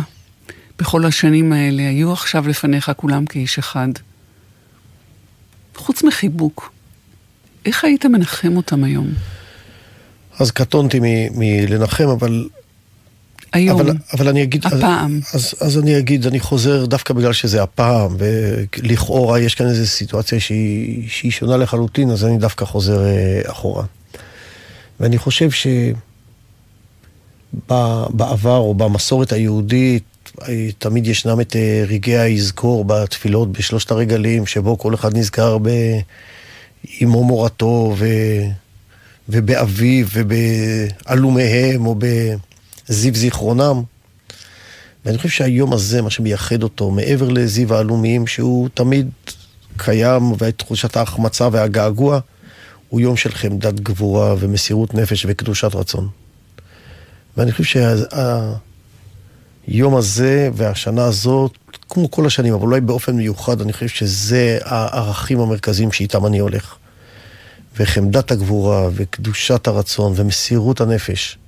בכל 0.78 1.04
השנים 1.04 1.52
האלה, 1.52 1.82
היו 1.82 2.12
עכשיו 2.12 2.48
לפניך 2.48 2.92
כולם 2.96 3.26
כאיש 3.26 3.58
אחד. 3.58 3.88
חוץ 5.76 6.02
מחיבוק, 6.02 6.72
איך 7.66 7.84
היית 7.84 8.06
מנחם 8.06 8.56
אותם 8.56 8.84
היום? 8.84 9.08
אז 10.38 10.50
קטונתי 10.50 11.00
מלנחם, 11.34 12.08
אבל... 12.08 12.48
היום, 13.52 13.80
אבל, 13.80 13.92
אבל 14.12 14.28
אני 14.28 14.42
אגיד, 14.42 14.66
הפעם. 14.66 15.20
אז, 15.32 15.34
אז, 15.34 15.54
אז 15.60 15.78
אני 15.78 15.98
אגיד, 15.98 16.26
אני 16.26 16.40
חוזר 16.40 16.86
דווקא 16.86 17.14
בגלל 17.14 17.32
שזה 17.32 17.62
הפעם, 17.62 18.16
ולכאורה 18.18 19.40
יש 19.40 19.54
כאן 19.54 19.66
איזו 19.66 19.86
סיטואציה 19.86 20.40
שהיא, 20.40 21.08
שהיא 21.08 21.30
שונה 21.30 21.56
לחלוטין, 21.56 22.10
אז 22.10 22.24
אני 22.24 22.38
דווקא 22.38 22.64
חוזר 22.64 23.04
אה, 23.04 23.42
אחורה. 23.46 23.84
ואני 25.00 25.18
חושב 25.18 25.50
שבעבר 27.64 28.56
או 28.56 28.74
במסורת 28.74 29.32
היהודית, 29.32 30.02
אה, 30.48 30.68
תמיד 30.78 31.06
ישנם 31.06 31.40
את 31.40 31.56
אה, 31.56 31.84
רגעי 31.88 32.18
היזכור 32.18 32.84
בתפילות 32.84 33.52
בשלושת 33.52 33.90
הרגלים, 33.90 34.46
שבו 34.46 34.78
כל 34.78 34.94
אחד 34.94 35.16
נזכר 35.16 35.58
באמו 35.58 37.24
מורתו 37.24 37.94
ו... 37.98 38.06
ובאביו 39.28 40.06
ובעלומיהם 40.12 41.86
או 41.86 41.96
בזיו 42.88 43.14
זיכרונם. 43.14 43.82
ואני 45.04 45.16
חושב 45.16 45.28
שהיום 45.28 45.72
הזה, 45.72 46.02
מה 46.02 46.10
שמייחד 46.10 46.62
אותו, 46.62 46.90
מעבר 46.90 47.28
לזיו 47.28 47.74
העלומיים, 47.74 48.26
שהוא 48.26 48.68
תמיד 48.74 49.10
קיים, 49.76 50.32
ותחושת 50.38 50.96
ההחמצה 50.96 51.48
והגעגוע, 51.52 52.20
הוא 52.88 53.00
יום 53.00 53.16
של 53.16 53.32
חמדת 53.32 53.74
גבורה 53.74 54.34
ומסירות 54.38 54.94
נפש 54.94 55.26
וקדושת 55.28 55.74
רצון. 55.74 56.08
ואני 57.36 57.52
חושב 57.52 57.80
שהיום 59.68 59.96
הזה 59.96 60.50
והשנה 60.54 61.04
הזאת, 61.04 61.58
כמו 61.88 62.10
כל 62.10 62.26
השנים, 62.26 62.54
אבל 62.54 62.62
אולי 62.62 62.80
באופן 62.80 63.16
מיוחד, 63.16 63.60
אני 63.60 63.72
חושב 63.72 63.88
שזה 63.88 64.58
הערכים 64.64 65.40
המרכזיים 65.40 65.92
שאיתם 65.92 66.26
אני 66.26 66.38
הולך. 66.38 66.76
וחמדת 67.76 68.30
הגבורה, 68.30 68.88
וקדושת 68.94 69.66
הרצון, 69.66 70.12
ומסירות 70.16 70.80
הנפש, 70.80 71.38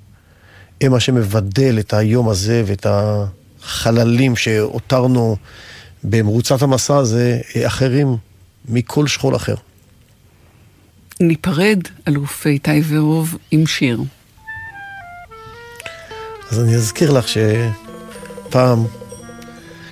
הם 0.81 0.93
מה 0.93 1.01
שמבדל 1.01 1.79
את 1.79 1.93
היום 1.93 2.29
הזה 2.29 2.63
ואת 2.67 2.87
החללים 2.91 4.37
שהותרנו 4.37 5.37
במרוצת 6.05 6.63
המסע 6.63 6.97
הזה, 6.97 7.41
אחרים 7.67 8.17
מכל 8.69 9.07
שכול 9.07 9.37
אחר. 9.37 9.55
ניפרד, 11.21 11.79
אלוף 12.09 12.47
איתי 12.47 12.83
ורוב, 12.89 13.37
עם 13.51 13.67
שיר. 13.67 14.01
אז 16.51 16.61
אני 16.61 16.75
אזכיר 16.75 17.11
לך 17.11 17.25
שפעם, 17.29 18.85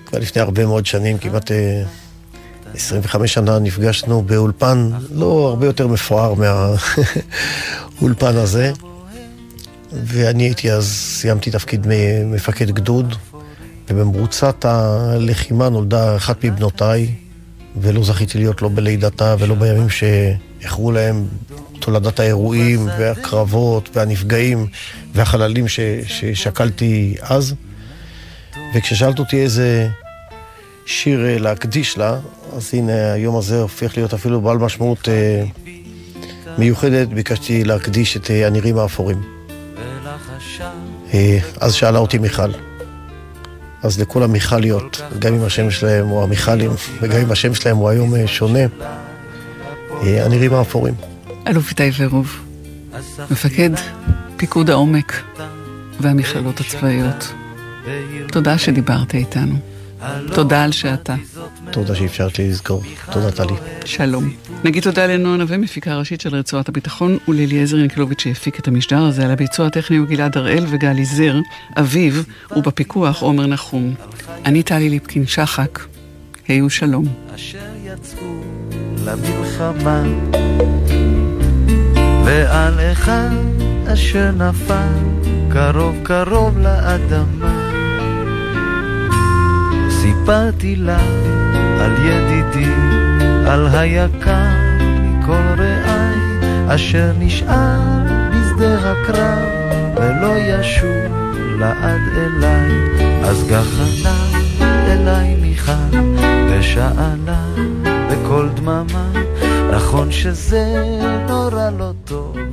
כבר 0.06 0.18
לפני 0.18 0.42
הרבה 0.42 0.66
מאוד 0.66 0.86
שנים, 0.86 1.18
כמעט 1.18 1.52
אה, 1.52 1.82
25 2.74 3.34
שנה 3.34 3.58
נפגשנו 3.58 4.22
באולפן 4.22 4.90
לא 5.12 5.48
הרבה 5.48 5.66
יותר 5.66 5.86
מפואר 5.86 6.34
מהאולפן 6.34 8.36
הזה. 8.44 8.72
ואני 9.92 10.42
הייתי 10.42 10.72
אז, 10.72 10.86
סיימתי 10.86 11.50
תפקיד 11.50 11.86
מפקד 12.26 12.70
גדוד, 12.70 13.14
ובמרוצת 13.90 14.64
הלחימה 14.64 15.68
נולדה 15.68 16.16
אחת 16.16 16.44
מבנותיי, 16.44 17.14
ולא 17.80 18.04
זכיתי 18.04 18.38
להיות 18.38 18.62
לא 18.62 18.68
בלידתה 18.68 19.36
ולא 19.38 19.54
בימים 19.54 19.88
שאיחרו 19.88 20.92
להם 20.92 21.26
תולדת 21.84 22.20
האירועים 22.20 22.86
והקרבות 22.98 23.88
והנפגעים 23.96 24.66
והחללים 25.14 25.68
ש, 25.68 25.80
ששקלתי 26.06 27.14
אז. 27.20 27.54
וכששאלת 28.74 29.18
אותי 29.18 29.42
איזה 29.42 29.88
שיר 30.86 31.26
אה, 31.26 31.38
להקדיש 31.38 31.98
לה, 31.98 32.18
אז 32.56 32.70
הנה 32.72 33.12
היום 33.12 33.36
הזה 33.36 33.60
הופך 33.60 33.96
להיות 33.96 34.14
אפילו 34.14 34.40
בעל 34.40 34.58
משמעות 34.58 35.08
אה, 35.08 35.44
מיוחדת, 36.58 37.08
ביקשתי 37.08 37.64
להקדיש 37.64 38.16
את 38.16 38.30
אה, 38.30 38.46
הנירים 38.46 38.78
האפורים. 38.78 39.22
אה, 41.14 41.38
אז 41.60 41.74
שאלה 41.74 41.98
אותי 41.98 42.18
מיכל. 42.18 42.50
אז 43.82 44.00
לכל 44.00 44.22
המיכליות, 44.22 45.00
גם 45.18 45.34
אם 45.34 45.44
השם 45.44 45.70
שלהם 45.70 46.08
הוא 46.08 46.22
המיכלים, 46.22 46.70
וגם 47.00 47.20
אם 47.20 47.30
השם 47.32 47.54
שלהם 47.54 47.76
הוא 47.76 47.88
היום 47.88 48.14
אה, 48.14 48.26
שונה, 48.26 48.66
אה, 50.02 50.24
הנירים 50.24 50.54
האפורים. 50.54 50.94
אלוף 51.46 51.70
איתי 51.70 51.90
ורוב, 51.98 52.40
מפקד 53.30 53.70
פיקוד 54.36 54.70
העומק 54.70 55.22
והמכללות 56.00 56.60
הצבאיות. 56.60 57.32
תודה 58.32 58.58
שדיברת 58.58 59.14
איתנו. 59.14 59.54
תודה 60.34 60.64
על 60.64 60.72
שאתה. 60.72 61.14
תודה 61.70 61.94
שאפשרת 61.94 62.38
לי 62.38 62.48
לזכור. 62.48 62.82
תודה, 63.12 63.30
טלי. 63.30 63.54
שלום. 63.84 64.30
נגיד 64.64 64.82
תודה 64.82 65.06
לנועה 65.06 65.36
נווה, 65.36 65.56
מפיקה 65.56 65.92
הראשית 65.92 66.20
של 66.20 66.34
רצועת 66.34 66.68
הביטחון, 66.68 67.18
ולאליעזר 67.28 67.78
ינקלוביץ' 67.78 68.20
שהפיק 68.20 68.58
את 68.58 68.68
המשדר 68.68 69.02
הזה. 69.02 69.24
על 69.24 69.30
הביצוע 69.30 69.66
הטכני 69.66 69.96
הוא 69.96 70.06
גלעד 70.06 70.36
הראל 70.36 70.64
וגלי 70.68 71.04
זר, 71.04 71.36
אביו, 71.78 72.22
ובפיקוח 72.56 73.22
עומר 73.22 73.46
נחום. 73.46 73.94
אני 74.44 74.62
טלי 74.62 74.90
ליפקין 74.90 75.26
שחק. 75.26 75.78
היו 76.48 76.70
שלום. 76.70 77.04
אשר 77.34 77.58
יצאו 77.84 78.40
למלחמה, 79.04 80.02
ועל 82.24 82.80
אחד 82.92 83.28
אשר 83.92 84.30
נפל 84.30 85.24
קרוב 85.48 85.96
קרוב 86.02 86.58
לאדמה. 86.58 87.70
סיפרתי 89.90 90.76
לה 90.76 90.98
על 91.80 91.92
ידידי, 92.06 92.72
על 93.46 93.68
היקר 93.72 94.46
מכל 95.02 95.54
רעי, 95.58 96.74
אשר 96.74 97.12
נשאר 97.18 97.80
בשדה 98.30 98.90
הקרב, 98.90 99.38
ולא 99.96 100.34
ישוב 100.38 101.34
לעד 101.58 102.00
אליי. 102.16 102.70
אז 103.24 103.44
גחנה 103.48 104.16
אליי 104.86 105.34
מיכל, 105.34 105.98
ושאלה 106.50 107.44
בקול 108.10 108.48
דממה, 108.54 109.13
נכון 109.94 110.12
שזה 110.12 110.74
נורא 111.28 111.70
לא 111.70 111.92
טוב. 112.04 112.43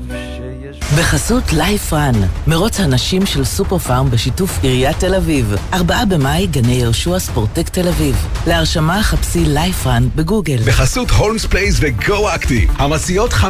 בחסות 0.97 1.53
Life 1.53 1.93
Run, 1.93 2.11
מרוץ 2.47 2.79
הנשים 2.79 3.25
של 3.25 3.45
סופר 3.45 3.77
פארם 3.77 4.11
בשיתוף 4.11 4.59
עיריית 4.63 4.99
תל 4.99 5.15
אביב. 5.15 5.55
ארבעה 5.73 6.05
במאי, 6.05 6.47
גני 6.47 6.71
יהושע 6.71 7.19
ספורטק 7.19 7.69
תל 7.69 7.87
אביב. 7.87 8.15
להרשמה 8.47 9.03
חפשי 9.03 9.45
Life 9.45 9.87
Run 9.87 10.07
בגוגל. 10.15 10.57
בחסות 10.65 11.09
הולמס 11.09 11.45
פלייס 11.45 11.75
וגו 11.79 12.29
אקטי, 12.35 12.67
המציעות 12.77 13.31
50% 13.33 13.45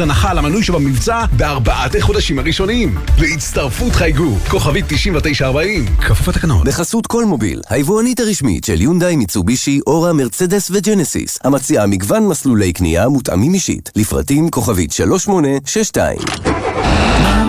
הנחה 0.00 0.30
על 0.30 0.38
המנוי 0.38 0.62
שבמבצע 0.62 1.24
בארבעת 1.32 1.94
החודשים 1.94 2.38
הראשונים. 2.38 2.98
להצטרפות 3.18 3.92
חייגו, 3.92 4.36
כוכבית 4.48 4.84
9940, 4.88 5.86
כפוף 5.96 6.28
לתקנון. 6.28 6.66
בחסות 6.66 7.06
כל 7.06 7.24
מוביל, 7.24 7.60
היבואנית 7.70 8.20
הרשמית 8.20 8.64
של 8.64 8.80
יונדאי, 8.80 9.16
מיצובישי, 9.16 9.80
אורה, 9.86 10.12
מרצדס 10.12 10.70
וג'נסיס, 10.70 11.38
המציעה 11.44 11.86
מגוון 11.86 12.28
מסלולי 12.28 12.72
קנייה 12.72 13.08
מותאמים 13.08 13.54
אישית, 13.54 13.90
לפרטים 13.96 14.50
כוכבית 14.50 14.92
3862. 14.92 16.73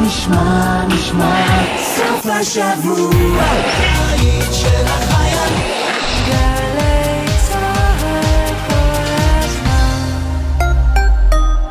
נשמע, 0.06 0.86
נשמע, 0.88 1.46
סוף 1.78 2.26
השבוע. 2.26 3.46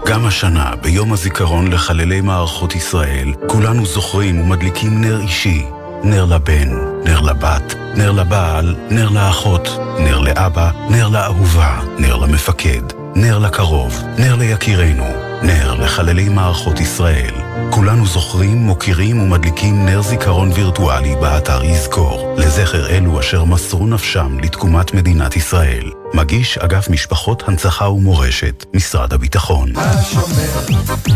גם 0.06 0.26
השנה, 0.26 0.70
ביום 0.82 1.12
הזיכרון 1.12 1.72
לחללי 1.72 2.20
מערכות 2.20 2.74
ישראל, 2.74 3.32
כולנו 3.46 3.86
זוכרים 3.86 4.40
ומדליקים 4.40 5.00
נר 5.00 5.20
אישי. 5.20 5.64
נר 6.04 6.24
לבן, 6.24 6.68
נר 7.04 7.20
לבת, 7.20 7.74
נר 7.94 8.12
לבעל, 8.12 8.74
נר 8.90 9.08
לאחות, 9.08 9.68
נר 9.98 10.18
לאבא, 10.18 10.70
נר 10.90 11.08
לאהובה, 11.08 11.80
נר 11.98 12.16
למפקד, 12.16 12.82
נר 13.14 13.38
לקרוב, 13.38 14.02
נר 14.18 14.36
ליקירנו, 14.36 15.06
נר 15.42 15.74
לחללי 15.74 16.28
מערכות 16.28 16.80
ישראל. 16.80 17.43
כולנו 17.70 18.06
זוכרים, 18.06 18.56
מוקירים 18.56 19.22
ומדליקים 19.22 19.86
נר 19.86 20.02
זיכרון 20.02 20.50
וירטואלי 20.52 21.16
באתר 21.16 21.64
יזכור, 21.64 22.34
לזכר 22.38 22.88
אלו 22.90 23.20
אשר 23.20 23.44
מסרו 23.44 23.86
נפשם 23.86 24.38
לתקומת 24.42 24.94
מדינת 24.94 25.36
ישראל. 25.36 25.90
מגיש 26.14 26.58
אגף 26.58 26.88
משפחות 26.90 27.48
הנצחה 27.48 27.88
ומורשת, 27.88 28.64
משרד 28.74 29.12
הביטחון. 29.12 29.72
השומר, 29.76 30.58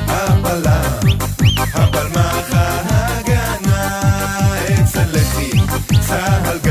הבלם, 0.08 1.16
הבלמח 1.74 2.54
ההגנה, 2.54 4.00
אצל 4.82 5.04
לחי, 5.12 5.50
צהל 6.00 6.67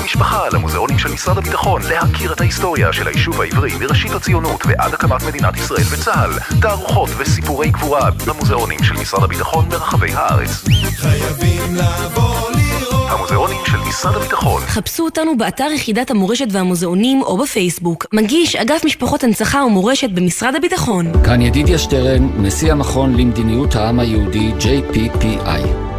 כל 0.00 0.04
המשפחה 0.04 0.48
למוזיאונים 0.52 0.98
של 0.98 1.12
משרד 1.12 1.38
הביטחון 1.38 1.82
להכיר 1.82 2.32
את 2.32 2.40
ההיסטוריה 2.40 2.92
של 2.92 3.08
היישוב 3.08 3.40
העברי 3.40 3.72
מראשית 3.80 4.12
הציונות 4.12 4.62
ועד 4.66 4.94
הקמת 4.94 5.22
מדינת 5.22 5.56
ישראל 5.56 5.82
וצה"ל, 5.90 6.58
תערוכות 6.60 7.08
וסיפורי 7.18 7.70
גבורה 7.70 8.10
במוזיאונים 8.26 8.82
של 8.82 8.94
משרד 8.94 9.22
הביטחון 9.22 9.68
ברחבי 9.68 10.12
הארץ. 10.12 10.64
חייבים 10.96 11.74
לבוא 11.74 12.50
לראות. 12.50 13.10
המוזיאונים 13.10 13.60
של 13.66 13.76
משרד 13.88 14.16
הביטחון. 14.16 14.62
חפשו 14.62 15.04
אותנו 15.04 15.36
באתר 15.38 15.68
יחידת 15.74 16.10
המורשת 16.10 16.46
והמוזיאונים 16.50 17.22
או 17.22 17.38
בפייסבוק. 17.38 18.06
מגיש 18.12 18.56
אגף 18.56 18.84
משפחות 18.84 19.24
הנצחה 19.24 19.64
ומורשת 19.64 20.10
במשרד 20.10 20.54
הביטחון. 20.54 21.24
כאן 21.24 21.42
ידידיה 21.42 21.78
שטרן, 21.78 22.28
נשיא 22.36 22.72
המכון 22.72 23.14
למדיניות 23.16 23.76
העם 23.76 24.00
היהודי 24.00 24.52
JPPI. 24.60 25.89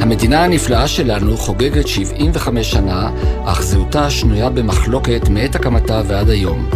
המדינה 0.00 0.44
הנפלאה 0.44 0.88
שלנו 0.88 1.36
חוגגת 1.36 1.88
75 1.88 2.70
שנה, 2.70 3.10
אך 3.44 3.62
זהותה 3.62 4.10
שנויה 4.10 4.50
במחלוקת 4.50 5.28
מעת 5.28 5.54
הקמתה 5.54 6.02
ועד 6.06 6.30
היום. 6.30 6.68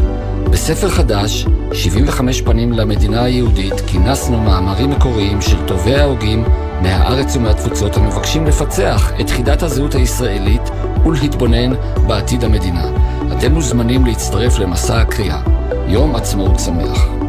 בספר 0.50 0.88
חדש, 0.88 1.46
75 1.72 2.40
פנים 2.42 2.72
למדינה 2.72 3.22
היהודית, 3.22 3.80
כינסנו 3.86 4.40
מאמרים 4.40 4.90
מקוריים 4.90 5.40
של 5.40 5.66
טובי 5.66 5.94
ההוגים 5.94 6.44
מהארץ 6.82 7.36
ומהתפוצות 7.36 7.96
המבקשים 7.96 8.46
לפצח 8.46 9.12
את 9.20 9.30
חידת 9.30 9.62
הזהות 9.62 9.94
הישראלית 9.94 10.62
ולהתבונן 11.06 11.72
בעתיד 12.06 12.44
המדינה. 12.44 12.84
אתם 13.32 13.52
מוזמנים 13.52 14.06
להצטרף 14.06 14.58
למסע 14.58 15.00
הקריאה. 15.00 15.40
יום 15.86 16.16
עצמאות 16.16 16.58
שמח. 16.58 17.21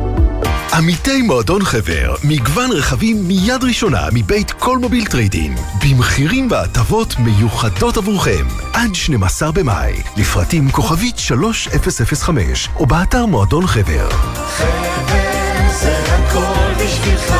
עמיתי 0.77 1.21
מועדון 1.21 1.63
חבר, 1.63 2.15
מגוון 2.23 2.71
רכבים 2.71 3.27
מיד 3.27 3.63
ראשונה 3.63 4.07
מבית 4.13 4.51
כלמוביל 4.51 5.05
trade-in, 5.05 5.55
במחירים 5.83 6.47
והטבות 6.51 7.19
מיוחדות 7.19 7.97
עבורכם, 7.97 8.45
עד 8.73 8.95
12 8.95 9.51
במאי, 9.51 9.93
לפרטים 10.17 10.71
כוכבית 10.71 11.17
3005, 11.17 12.69
או 12.75 12.85
באתר 12.85 13.25
מועדון 13.25 13.67
חבר. 13.67 14.09
חבר 14.09 15.69
זה 15.81 15.97
הכל 16.05 16.83
בשבילך, 16.83 17.33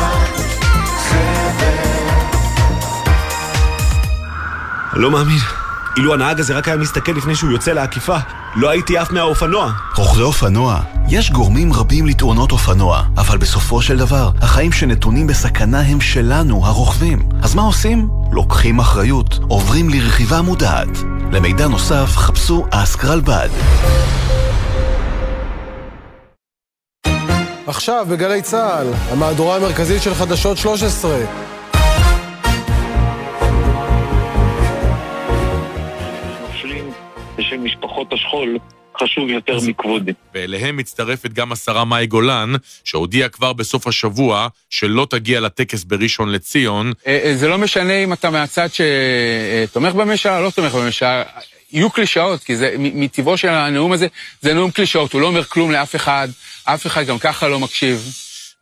חבר. 1.08 1.74
לא 4.92 5.10
מאמין. 5.10 5.63
אילו 5.96 6.14
הנהג 6.14 6.40
הזה 6.40 6.54
רק 6.54 6.68
היה 6.68 6.76
מסתכל 6.76 7.12
לפני 7.12 7.34
שהוא 7.34 7.50
יוצא 7.50 7.72
לעקיפה, 7.72 8.16
לא 8.56 8.70
הייתי 8.70 8.98
עף 8.98 9.10
מהאופנוע. 9.10 9.72
רוכבי 9.96 10.22
אופנוע, 10.22 10.80
יש 11.08 11.30
גורמים 11.30 11.72
רבים 11.72 12.06
לתאונות 12.06 12.52
אופנוע, 12.52 13.02
אבל 13.16 13.38
בסופו 13.38 13.82
של 13.82 13.96
דבר, 13.96 14.30
החיים 14.42 14.72
שנתונים 14.72 15.26
בסכנה 15.26 15.80
הם 15.80 16.00
שלנו, 16.00 16.66
הרוכבים. 16.66 17.22
אז 17.42 17.54
מה 17.54 17.62
עושים? 17.62 18.08
לוקחים 18.32 18.78
אחריות, 18.78 19.38
עוברים 19.48 19.88
לרכיבה 19.88 20.42
מודעת. 20.42 20.98
למידע 21.32 21.68
נוסף, 21.68 22.16
חפשו 22.16 22.66
אסק 22.70 23.04
רלב"ד. 23.04 23.48
עכשיו 27.66 28.06
בגלי 28.10 28.42
צה"ל, 28.42 28.86
המהדורה 29.12 29.56
המרכזית 29.56 30.02
של 30.02 30.14
חדשות 30.14 30.56
13. 30.56 31.18
משפחות 37.84 38.12
השכול 38.12 38.58
חשוב 39.02 39.28
יותר 39.28 39.58
מכבודי. 39.66 40.12
ואליהם 40.34 40.76
מצטרפת 40.76 41.32
גם 41.32 41.52
השרה 41.52 41.84
מאי 41.84 42.06
גולן, 42.06 42.52
שהודיעה 42.84 43.28
כבר 43.28 43.52
בסוף 43.52 43.86
השבוע 43.86 44.48
שלא 44.70 45.06
תגיע 45.10 45.40
לטקס 45.40 45.84
בראשון 45.84 46.32
לציון. 46.32 46.92
זה 47.34 47.48
לא 47.48 47.58
משנה 47.58 48.04
אם 48.04 48.12
אתה 48.12 48.30
מהצד 48.30 48.68
שתומך 48.72 49.94
בממשלה 49.94 50.38
או 50.38 50.44
לא 50.44 50.50
תומך 50.50 50.74
בממשלה. 50.74 51.22
יהיו 51.72 51.90
קלישאות, 51.90 52.44
כי 52.44 52.56
זה 52.56 52.74
מטבעו 52.78 53.36
של 53.36 53.48
הנאום 53.48 53.92
הזה, 53.92 54.06
זה 54.40 54.54
נאום 54.54 54.70
קלישאות, 54.70 55.12
הוא 55.12 55.20
לא 55.20 55.26
אומר 55.26 55.44
כלום 55.44 55.70
לאף 55.70 55.96
אחד, 55.96 56.28
אף 56.64 56.86
אחד 56.86 57.06
גם 57.06 57.18
ככה 57.18 57.48
לא 57.48 57.60
מקשיב. 57.60 58.08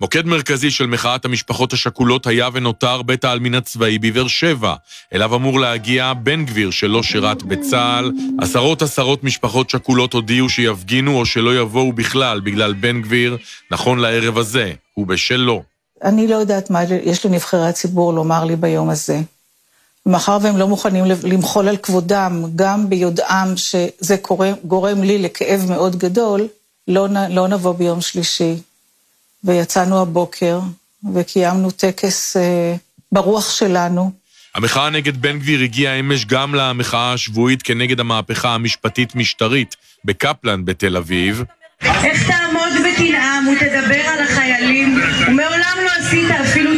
מוקד 0.03 0.27
מרכזי 0.27 0.71
של 0.71 0.87
מחאת 0.87 1.25
המשפחות 1.25 1.73
השכולות 1.73 2.27
היה 2.27 2.49
ונותר 2.53 3.03
בית 3.03 3.25
העלמין 3.25 3.55
הצבאי 3.55 3.99
בבאר 3.99 4.29
שבע. 4.29 4.75
אליו 5.15 5.35
אמור 5.35 5.61
להגיע 5.61 6.13
בן 6.23 6.45
גביר 6.45 6.71
שלא 6.71 7.03
שירת 7.03 7.43
בצה"ל. 7.43 8.13
עשרות 8.41 8.83
עשרות 8.83 9.25
משפחות 9.25 9.71
שכולות 9.71 10.13
הודיעו 10.13 10.49
שיפגינו 10.49 11.19
או 11.19 11.27
שלא 11.27 11.61
יבואו 11.61 11.93
בכלל 11.93 12.41
בגלל 12.41 12.73
בן 12.73 13.03
גביר, 13.03 13.37
נכון 13.71 13.99
לערב 13.99 14.39
הזה, 14.39 14.73
ובשלו. 14.97 15.63
אני 16.05 16.29
לא 16.29 16.37
יודעת 16.37 16.71
מה 16.71 16.83
יש 17.05 17.27
לנבחרי 17.27 17.69
הציבור 17.69 18.13
לומר 18.13 18.45
לי 18.45 18.57
ביום 18.57 18.91
הזה. 18.91 19.21
מאחר 20.07 20.39
והם 20.43 20.57
לא 20.57 20.69
מוכנים 20.69 21.05
למחול 21.23 21.69
על 21.69 21.77
כבודם, 21.77 22.45
גם 22.57 22.89
ביודעם 22.89 23.57
שזה 23.57 24.17
גורם, 24.29 24.55
גורם 24.65 25.03
לי 25.03 25.19
לכאב 25.19 25.65
מאוד 25.69 25.97
גדול, 25.97 26.49
לא, 26.89 27.07
לא 27.31 27.49
נבוא 27.49 27.73
ביום 27.73 28.01
שלישי. 28.01 28.55
ויצאנו 29.45 30.03
הבוקר, 30.03 30.61
וקיימנו 31.15 31.71
טקס 31.71 32.37
אה, 32.37 32.75
ברוח 33.13 33.51
שלנו. 33.51 34.13
המחאה 34.55 34.91
נגד 34.91 35.17
בן 35.23 35.39
גביר 35.39 35.61
הגיעה 35.61 36.01
אמש 36.01 36.25
גם 36.25 36.55
למחאה 36.55 37.13
השבועית 37.13 37.63
כנגד 37.63 38.01
המהפכה 38.01 38.55
המשפטית-משטרית 38.55 39.77
בקפלן 40.05 40.65
בתל 40.65 40.97
אביב. 40.97 41.43
איך 41.83 42.31
תעמוד 42.31 42.73
ותנאם 42.73 43.49
ותדבר 43.49 44.01
על 44.01 44.23
החיילים, 44.23 45.01
ומעולם 45.29 45.77
לא 45.85 45.91
עשית 45.99 46.31
אפילו 46.31 46.71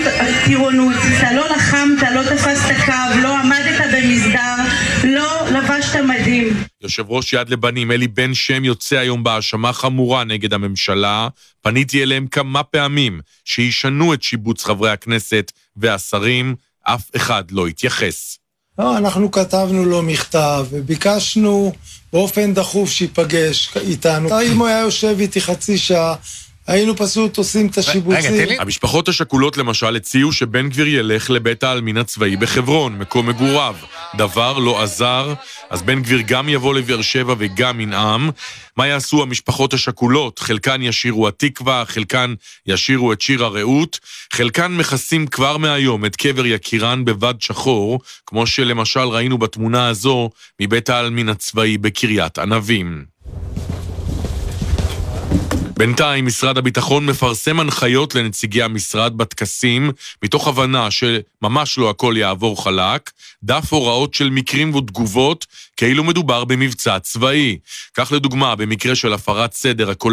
טירונות. 0.45 0.95
אתה 1.19 1.33
לא 1.33 1.47
לחמת, 1.57 2.03
לא 2.15 2.23
תפסת 2.23 2.75
קו, 2.87 3.21
לא 3.23 3.39
עמדת 3.39 3.81
במסדר, 3.93 4.74
לא 5.05 5.51
לבשת 5.51 5.97
מדים. 5.97 6.65
יושב 6.83 7.05
ראש 7.09 7.33
יד 7.33 7.49
לבנים 7.49 7.91
אלי 7.91 8.09
בן 8.09 8.35
שם 8.35 8.65
יוצא 8.65 8.97
היום 8.97 9.25
בהאשמה 9.25 9.73
חמורה 9.73 10.25
נגד 10.25 10.53
הממשלה. 10.53 11.29
פניתי 11.63 12.03
אליהם 12.03 12.27
כמה 12.27 12.63
פעמים 12.63 13.21
שישנו 13.45 14.15
את 14.15 14.23
שיבוץ 14.23 14.65
חברי 14.65 14.91
הכנסת 14.91 15.53
והשרים, 15.77 16.55
אף 16.83 17.11
אחד 17.17 17.51
לא 17.51 17.67
התייחס. 17.67 18.39
לא, 18.79 18.97
אנחנו 18.97 19.31
כתבנו 19.31 19.85
לו 19.85 20.03
מכתב 20.03 20.67
וביקשנו 20.71 21.73
באופן 22.13 22.55
דחוף 22.55 22.91
שיפגש 22.91 23.77
איתנו. 23.77 24.41
אם 24.43 24.59
הוא 24.59 24.67
היה 24.67 24.81
יושב 24.81 25.17
איתי 25.21 25.41
חצי 25.41 25.79
שעה 25.79 26.15
היינו 26.67 26.97
פשוט 26.97 27.39
עושים 27.39 27.67
את 27.67 27.79
השיבוצים. 27.79 28.61
המשפחות 28.61 29.09
השכולות 29.09 29.57
למשל 29.57 29.97
הציעו 29.97 30.33
שבן 30.33 30.69
גביר 30.69 30.89
ילך 30.89 31.31
לבית 31.31 31.63
העלמין 31.63 31.97
הצבאי 31.97 32.37
בחברון, 32.37 32.99
מקום 32.99 33.27
מגוריו. 33.29 33.77
דבר 34.17 34.59
לא 34.59 34.83
עזר, 34.83 35.35
אז 35.71 35.83
בן 35.83 36.03
גביר 36.03 36.21
גם 36.27 36.49
יבוא 36.49 36.75
לבאר 36.75 37.03
שבע 37.03 37.35
וגם 37.39 37.81
ינאם. 37.81 38.31
מה 38.77 38.87
יעשו 38.87 39.23
המשפחות 39.23 39.75
השכולות? 39.75 40.39
חלקן 40.39 40.83
ישירו 40.83 41.29
התקווה, 41.29 41.85
חלקן 41.87 42.35
ישירו 42.67 43.13
את 43.13 43.21
שיר 43.21 43.45
הרעות, 43.45 43.99
חלקן 44.33 44.73
מכסים 44.73 45.27
כבר 45.27 45.57
מהיום 45.57 46.05
את 46.05 46.17
קבר 46.17 46.47
יקירן 46.47 47.05
בבד 47.05 47.35
שחור, 47.41 48.01
כמו 48.27 48.47
שלמשל 48.47 49.01
ראינו 49.01 49.39
בתמונה 49.39 49.89
הזו 49.89 50.31
מבית 50.61 50.89
העלמין 50.89 51.29
הצבאי 51.29 51.79
בקריית 51.79 52.39
ענבים. 52.39 53.14
בינתיים 55.79 56.27
משרד 56.27 56.59
הביטחון 56.59 57.07
מפרסם 57.07 57.61
הנחיות 57.61 58.15
לנציגי 58.15 58.63
המשרד 58.63 59.17
בטקסים, 59.17 59.91
מתוך 60.23 60.49
הבנה 60.49 60.89
שממש 60.91 61.79
לא 61.79 61.91
הכל 61.91 62.15
יעבור 62.17 62.65
חלק, 62.65 63.11
דף 63.43 63.73
הוראות 63.73 64.15
של 64.15 64.31
מקרים 64.31 64.75
ותגובות, 64.75 65.47
כאילו 65.77 66.05
מדובר 66.05 66.45
במבצע 66.45 66.99
צבאי. 66.99 67.59
כך 67.95 68.13
לדוגמה, 68.13 68.57
במקרה 68.57 68.95
של 68.95 69.13
הפרת 69.13 69.53
סדר 69.53 69.91
הכולל 69.91 70.13